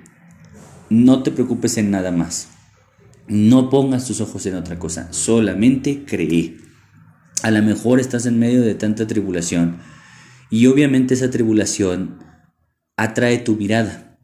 no 0.88 1.24
te 1.24 1.32
preocupes 1.32 1.78
en 1.78 1.90
nada 1.90 2.12
más, 2.12 2.48
no 3.26 3.70
pongas 3.70 4.06
tus 4.06 4.20
ojos 4.20 4.46
en 4.46 4.54
otra 4.54 4.78
cosa, 4.78 5.12
solamente 5.12 6.04
cree. 6.04 6.63
A 7.44 7.50
lo 7.50 7.62
mejor 7.62 8.00
estás 8.00 8.24
en 8.24 8.38
medio 8.38 8.62
de 8.62 8.74
tanta 8.74 9.06
tribulación 9.06 9.80
y 10.48 10.64
obviamente 10.64 11.12
esa 11.12 11.28
tribulación 11.28 12.24
atrae 12.96 13.36
tu 13.36 13.54
mirada, 13.56 14.18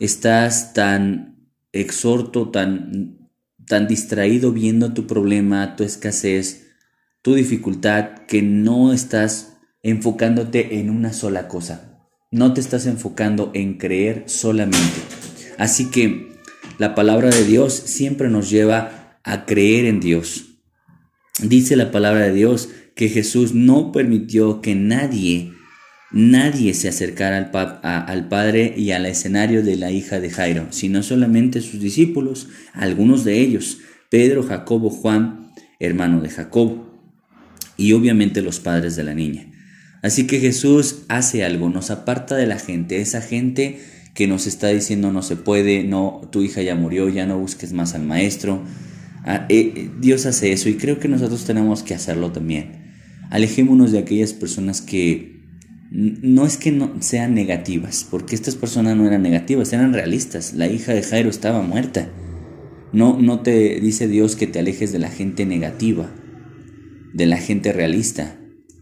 estás 0.00 0.72
tan 0.72 1.50
exhorto, 1.72 2.50
tan, 2.50 3.28
tan 3.66 3.86
distraído 3.86 4.50
viendo 4.50 4.94
tu 4.94 5.06
problema, 5.06 5.76
tu 5.76 5.84
escasez, 5.84 6.68
tu 7.20 7.34
dificultad, 7.34 8.24
que 8.26 8.40
no 8.40 8.94
estás 8.94 9.58
enfocándote 9.82 10.80
en 10.80 10.88
una 10.88 11.12
sola 11.12 11.48
cosa. 11.48 11.98
No 12.30 12.54
te 12.54 12.62
estás 12.62 12.86
enfocando 12.86 13.50
en 13.52 13.76
creer 13.76 14.24
solamente. 14.24 15.02
Así 15.58 15.90
que 15.90 16.32
la 16.78 16.94
palabra 16.94 17.28
de 17.28 17.44
Dios 17.44 17.74
siempre 17.74 18.30
nos 18.30 18.48
lleva 18.48 19.18
a 19.22 19.44
creer 19.44 19.84
en 19.84 20.00
Dios. 20.00 20.51
Dice 21.40 21.76
la 21.76 21.90
palabra 21.90 22.26
de 22.26 22.32
Dios 22.32 22.68
que 22.94 23.08
Jesús 23.08 23.54
no 23.54 23.92
permitió 23.92 24.60
que 24.60 24.74
nadie 24.74 25.52
nadie 26.12 26.74
se 26.74 26.88
acercara 26.88 27.50
al, 27.82 28.28
padre 28.28 28.74
y 28.76 28.90
al 28.90 29.06
escenario 29.06 29.62
de 29.62 29.76
la 29.76 29.90
hija 29.90 30.20
de 30.20 30.30
Jairo, 30.30 30.66
sino 30.70 31.02
solamente 31.02 31.60
sus 31.60 31.80
discípulos, 31.80 32.48
algunos 32.74 33.24
de 33.24 33.40
ellos, 33.40 33.78
Pedro, 34.10 34.42
Jacobo, 34.42 34.90
Juan, 34.90 35.52
hermano 35.80 36.20
de 36.20 36.28
Jacob, 36.28 36.84
y 37.76 37.94
obviamente 37.94 38.42
los 38.42 38.60
padres 38.60 38.94
de 38.94 39.04
la 39.04 39.14
niña. 39.14 39.46
Así 40.02 40.26
que 40.26 40.40
Jesús 40.40 41.02
hace 41.08 41.44
algo, 41.44 41.70
nos 41.70 41.90
aparta 41.90 42.36
de 42.36 42.46
la 42.46 42.58
gente, 42.58 43.00
esa 43.00 43.22
gente 43.22 43.80
que 44.14 44.26
nos 44.26 44.46
está 44.46 44.68
diciendo 44.68 45.10
no 45.10 45.22
se 45.22 45.36
puede, 45.36 45.84
no, 45.84 46.28
tu 46.30 46.42
hija 46.42 46.60
ya 46.60 46.74
murió, 46.74 47.08
ya 47.08 47.24
no 47.24 47.38
busques 47.38 47.72
más 47.72 47.94
al 47.94 48.02
maestro. 48.02 48.62
Ah, 49.24 49.46
eh, 49.48 49.72
eh, 49.76 49.90
Dios 50.00 50.26
hace 50.26 50.52
eso 50.52 50.68
y 50.68 50.74
creo 50.74 50.98
que 50.98 51.08
nosotros 51.08 51.44
tenemos 51.44 51.82
que 51.82 51.94
hacerlo 51.94 52.32
también. 52.32 52.82
Alejémonos 53.30 53.92
de 53.92 53.98
aquellas 53.98 54.32
personas 54.32 54.82
que 54.82 55.40
no 55.90 56.46
es 56.46 56.56
que 56.56 56.72
no 56.72 56.94
sean 57.00 57.34
negativas, 57.34 58.06
porque 58.10 58.34
estas 58.34 58.56
personas 58.56 58.96
no 58.96 59.06
eran 59.06 59.22
negativas, 59.22 59.72
eran 59.72 59.92
realistas. 59.92 60.54
La 60.54 60.66
hija 60.66 60.94
de 60.94 61.02
Jairo 61.02 61.28
estaba 61.28 61.62
muerta. 61.62 62.10
No, 62.92 63.18
no 63.18 63.40
te 63.40 63.78
dice 63.80 64.08
Dios 64.08 64.34
que 64.34 64.46
te 64.46 64.58
alejes 64.58 64.92
de 64.92 64.98
la 64.98 65.10
gente 65.10 65.46
negativa, 65.46 66.10
de 67.12 67.26
la 67.26 67.36
gente 67.36 67.72
realista, 67.72 68.38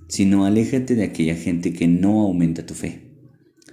sino 0.09 0.44
aléjate 0.44 0.94
de 0.94 1.05
aquella 1.05 1.35
gente 1.35 1.72
que 1.72 1.87
no 1.87 2.22
aumenta 2.22 2.66
tu 2.66 2.74
fe, 2.74 3.03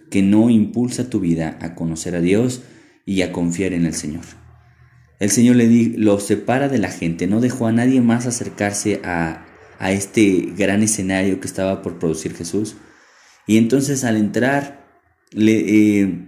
que 0.09 0.21
no 0.21 0.49
impulsa 0.49 1.09
tu 1.09 1.19
vida 1.19 1.57
a 1.61 1.75
conocer 1.75 2.15
a 2.15 2.21
Dios 2.21 2.63
y 3.05 3.21
a 3.21 3.31
confiar 3.31 3.73
en 3.73 3.85
el 3.85 3.93
Señor. 3.93 4.46
El 5.19 5.31
Señor 5.31 5.55
le 5.55 5.67
di, 5.67 5.93
lo 5.97 6.19
separa 6.19 6.69
de 6.69 6.77
la 6.77 6.89
gente, 6.89 7.27
no 7.27 7.41
dejó 7.41 7.67
a 7.67 7.71
nadie 7.71 8.01
más 8.01 8.27
acercarse 8.27 9.01
a, 9.03 9.45
a 9.79 9.91
este 9.91 10.53
gran 10.55 10.83
escenario 10.83 11.39
que 11.39 11.47
estaba 11.47 11.81
por 11.81 11.99
producir 11.99 12.35
Jesús 12.35 12.75
y 13.47 13.57
entonces 13.57 14.03
al 14.03 14.17
entrar, 14.17 14.85
le, 15.31 16.01
eh, 16.01 16.27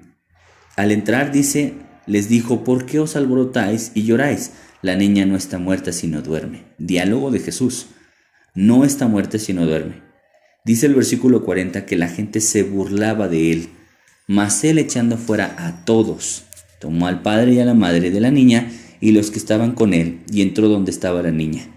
al 0.78 0.92
entrar 0.92 1.32
dice, 1.32 1.74
les 2.08 2.30
dijo, 2.30 2.64
¿por 2.64 2.86
qué 2.86 3.00
os 3.00 3.18
alborotáis 3.18 3.92
y 3.94 4.04
lloráis? 4.04 4.54
La 4.82 4.96
niña 4.96 5.26
no 5.26 5.36
está 5.36 5.60
muerta 5.60 5.92
sino 5.92 6.22
duerme. 6.22 6.64
Diálogo 6.78 7.30
de 7.30 7.40
Jesús. 7.40 7.88
No 8.56 8.86
está 8.86 9.08
muerta 9.08 9.38
sino 9.38 9.66
duerme. 9.66 10.02
Dice 10.64 10.86
el 10.86 10.96
versículo 10.96 11.44
40 11.44 11.86
que 11.86 11.98
la 11.98 12.08
gente 12.08 12.40
se 12.40 12.64
burlaba 12.64 13.28
de 13.28 13.52
él, 13.52 13.70
mas 14.28 14.64
él 14.64 14.78
echando 14.78 15.18
fuera 15.18 15.56
a 15.58 15.84
todos, 15.84 16.46
tomó 16.80 17.08
al 17.08 17.22
padre 17.22 17.54
y 17.54 17.60
a 17.60 17.66
la 17.66 17.74
madre 17.74 18.10
de 18.10 18.20
la 18.20 18.32
niña 18.32 18.72
y 19.02 19.12
los 19.12 19.32
que 19.32 19.40
estaban 19.40 19.74
con 19.74 19.94
él 19.94 20.22
y 20.32 20.42
entró 20.42 20.68
donde 20.68 20.92
estaba 20.92 21.22
la 21.22 21.32
niña. 21.32 21.68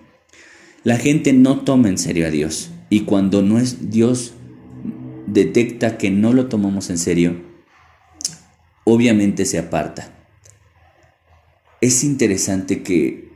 La 0.84 0.96
gente 0.96 1.32
no 1.32 1.60
toma 1.60 1.88
en 1.88 1.98
serio 1.98 2.26
a 2.26 2.30
Dios 2.30 2.70
y 2.88 3.00
cuando 3.00 3.42
no 3.42 3.58
es 3.58 3.90
Dios 3.90 4.32
detecta 5.26 5.98
que 5.98 6.10
no 6.10 6.32
lo 6.32 6.48
tomamos 6.48 6.90
en 6.90 6.98
serio, 6.98 7.40
obviamente 8.84 9.44
se 9.44 9.58
aparta. 9.58 10.12
Es 11.80 12.04
interesante 12.04 12.82
que 12.82 13.30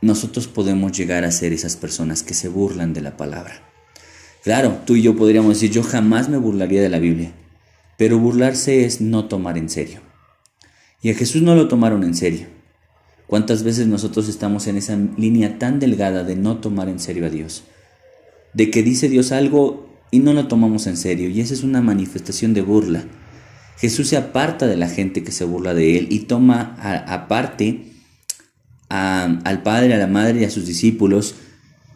nosotros 0.00 0.46
podemos 0.46 0.92
llegar 0.92 1.24
a 1.24 1.32
ser 1.32 1.52
esas 1.52 1.76
personas 1.76 2.22
que 2.22 2.34
se 2.34 2.48
burlan 2.48 2.92
de 2.92 3.00
la 3.00 3.16
palabra. 3.16 3.62
Claro, 4.44 4.80
tú 4.86 4.94
y 4.94 5.02
yo 5.02 5.16
podríamos 5.16 5.54
decir, 5.54 5.70
yo 5.70 5.82
jamás 5.82 6.28
me 6.28 6.36
burlaría 6.36 6.80
de 6.80 6.88
la 6.88 7.00
Biblia, 7.00 7.32
pero 7.96 8.18
burlarse 8.18 8.84
es 8.84 9.00
no 9.00 9.26
tomar 9.26 9.58
en 9.58 9.68
serio. 9.68 10.07
Y 11.02 11.10
a 11.10 11.14
Jesús 11.14 11.42
no 11.42 11.54
lo 11.54 11.68
tomaron 11.68 12.02
en 12.04 12.14
serio. 12.14 12.46
¿Cuántas 13.26 13.62
veces 13.62 13.86
nosotros 13.86 14.28
estamos 14.28 14.66
en 14.66 14.76
esa 14.76 14.96
línea 15.16 15.58
tan 15.58 15.78
delgada 15.78 16.24
de 16.24 16.34
no 16.34 16.58
tomar 16.58 16.88
en 16.88 16.98
serio 16.98 17.26
a 17.26 17.30
Dios? 17.30 17.64
De 18.54 18.70
que 18.70 18.82
dice 18.82 19.08
Dios 19.08 19.32
algo 19.32 19.88
y 20.10 20.20
no 20.20 20.32
lo 20.32 20.48
tomamos 20.48 20.86
en 20.86 20.96
serio 20.96 21.28
y 21.28 21.40
esa 21.40 21.54
es 21.54 21.62
una 21.62 21.82
manifestación 21.82 22.54
de 22.54 22.62
burla. 22.62 23.04
Jesús 23.76 24.08
se 24.08 24.16
aparta 24.16 24.66
de 24.66 24.76
la 24.76 24.88
gente 24.88 25.22
que 25.22 25.30
se 25.30 25.44
burla 25.44 25.74
de 25.74 25.98
él 25.98 26.08
y 26.10 26.20
toma 26.20 26.74
aparte 27.06 27.92
al 28.88 29.62
padre, 29.62 29.94
a 29.94 29.98
la 29.98 30.06
madre 30.06 30.40
y 30.40 30.44
a 30.44 30.50
sus 30.50 30.66
discípulos 30.66 31.34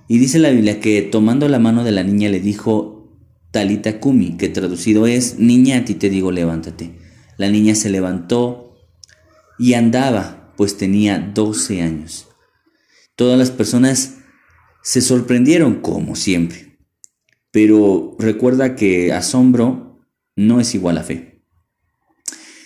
y 0.08 0.18
dice 0.18 0.38
la 0.38 0.50
Biblia 0.50 0.78
que 0.78 1.00
tomando 1.00 1.48
la 1.48 1.58
mano 1.58 1.84
de 1.84 1.92
la 1.92 2.02
niña 2.02 2.28
le 2.28 2.40
dijo 2.40 3.08
Talita 3.50 3.98
Kumi, 3.98 4.36
que 4.36 4.50
traducido 4.50 5.06
es 5.06 5.38
niña 5.38 5.78
a 5.78 5.84
ti 5.86 5.94
te 5.94 6.10
digo 6.10 6.30
levántate. 6.30 6.92
La 7.38 7.48
niña 7.48 7.74
se 7.74 7.88
levantó 7.88 8.71
y 9.58 9.74
andaba, 9.74 10.52
pues 10.56 10.76
tenía 10.76 11.18
12 11.18 11.82
años. 11.82 12.28
Todas 13.16 13.38
las 13.38 13.50
personas 13.50 14.18
se 14.82 15.00
sorprendieron 15.00 15.80
como 15.80 16.16
siempre. 16.16 16.78
Pero 17.50 18.16
recuerda 18.18 18.76
que 18.76 19.12
asombro 19.12 20.00
no 20.36 20.60
es 20.60 20.74
igual 20.74 20.98
a 20.98 21.02
fe. 21.02 21.44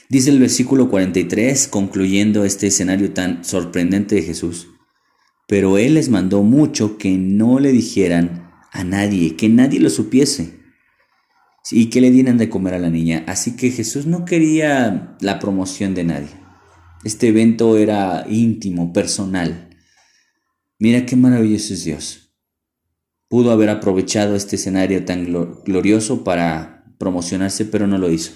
Dice 0.08 0.30
el 0.30 0.38
versículo 0.38 0.88
43, 0.88 1.66
concluyendo 1.66 2.44
este 2.44 2.68
escenario 2.68 3.12
tan 3.12 3.44
sorprendente 3.44 4.14
de 4.14 4.22
Jesús, 4.22 4.68
pero 5.48 5.78
Él 5.78 5.94
les 5.94 6.08
mandó 6.08 6.44
mucho 6.44 6.96
que 6.96 7.16
no 7.18 7.58
le 7.58 7.72
dijeran 7.72 8.52
a 8.70 8.84
nadie, 8.84 9.34
que 9.34 9.48
nadie 9.48 9.80
lo 9.80 9.90
supiese 9.90 10.60
y 11.72 11.86
que 11.86 12.00
le 12.00 12.12
dieran 12.12 12.38
de 12.38 12.48
comer 12.48 12.74
a 12.74 12.78
la 12.78 12.90
niña. 12.90 13.24
Así 13.26 13.56
que 13.56 13.72
Jesús 13.72 14.06
no 14.06 14.24
quería 14.24 15.16
la 15.20 15.40
promoción 15.40 15.94
de 15.94 16.04
nadie. 16.04 16.45
Este 17.06 17.28
evento 17.28 17.76
era 17.78 18.26
íntimo, 18.28 18.92
personal. 18.92 19.70
Mira 20.78 21.06
qué 21.06 21.16
maravilloso 21.16 21.74
es 21.74 21.84
Dios 21.84 22.26
pudo 23.28 23.50
haber 23.50 23.68
aprovechado 23.70 24.36
este 24.36 24.56
escenario 24.56 25.04
tan 25.04 25.26
glorioso 25.64 26.24
para 26.24 26.84
promocionarse, 26.98 27.64
pero 27.64 27.86
no 27.86 27.98
lo 27.98 28.10
hizo. 28.10 28.32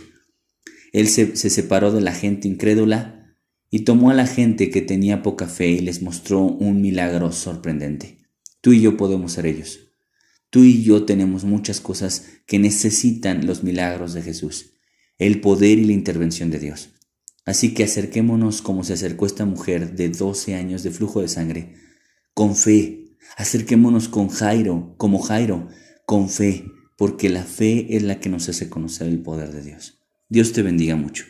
Él 0.92 1.08
se, 1.08 1.36
separó 1.36 1.92
de 1.92 2.00
la 2.00 2.12
gente 2.12 2.48
incrédula 2.48 3.36
y 3.70 3.80
tomó 3.80 4.10
a 4.10 4.14
la 4.14 4.26
gente 4.26 4.70
que 4.70 4.82
tenía 4.82 5.22
poca 5.22 5.46
fe 5.46 5.68
y 5.68 5.78
les 5.78 6.02
mostró 6.02 6.40
un 6.40 6.80
milagro 6.80 7.30
sorprendente. 7.30 8.18
Tú 8.60 8.72
y 8.72 8.80
yo 8.80 8.96
podemos 8.96 9.32
ser 9.32 9.46
ellos. 9.46 9.80
Tú 10.50 10.64
y 10.64 10.82
yo 10.82 11.04
tenemos 11.04 11.44
muchas 11.44 11.80
cosas 11.80 12.26
que 12.46 12.58
necesitan 12.58 13.46
los 13.46 13.62
milagros 13.62 14.14
de 14.14 14.22
Jesús, 14.22 14.72
el 15.18 15.40
poder 15.40 15.78
y 15.78 15.84
la 15.84 15.92
intervención 15.92 16.50
de 16.50 16.58
Dios. 16.58 16.90
Así 17.44 17.74
que 17.74 17.84
acerquémonos 17.84 18.62
como 18.62 18.84
se 18.84 18.92
acercó 18.92 19.26
esta 19.26 19.44
mujer 19.44 19.94
de 19.94 20.08
12 20.08 20.54
años 20.54 20.82
de 20.82 20.90
flujo 20.90 21.20
de 21.20 21.28
sangre, 21.28 21.74
con 22.34 22.54
fe. 22.54 23.16
Acerquémonos 23.36 24.08
con 24.08 24.28
Jairo, 24.28 24.94
como 24.96 25.20
Jairo, 25.20 25.68
con 26.06 26.28
fe, 26.28 26.64
porque 26.96 27.28
la 27.28 27.44
fe 27.44 27.96
es 27.96 28.02
la 28.02 28.20
que 28.20 28.28
nos 28.28 28.48
hace 28.48 28.68
conocer 28.68 29.08
el 29.08 29.22
poder 29.22 29.52
de 29.52 29.62
Dios. 29.62 30.00
Dios 30.28 30.52
te 30.52 30.62
bendiga 30.62 30.96
mucho. 30.96 31.24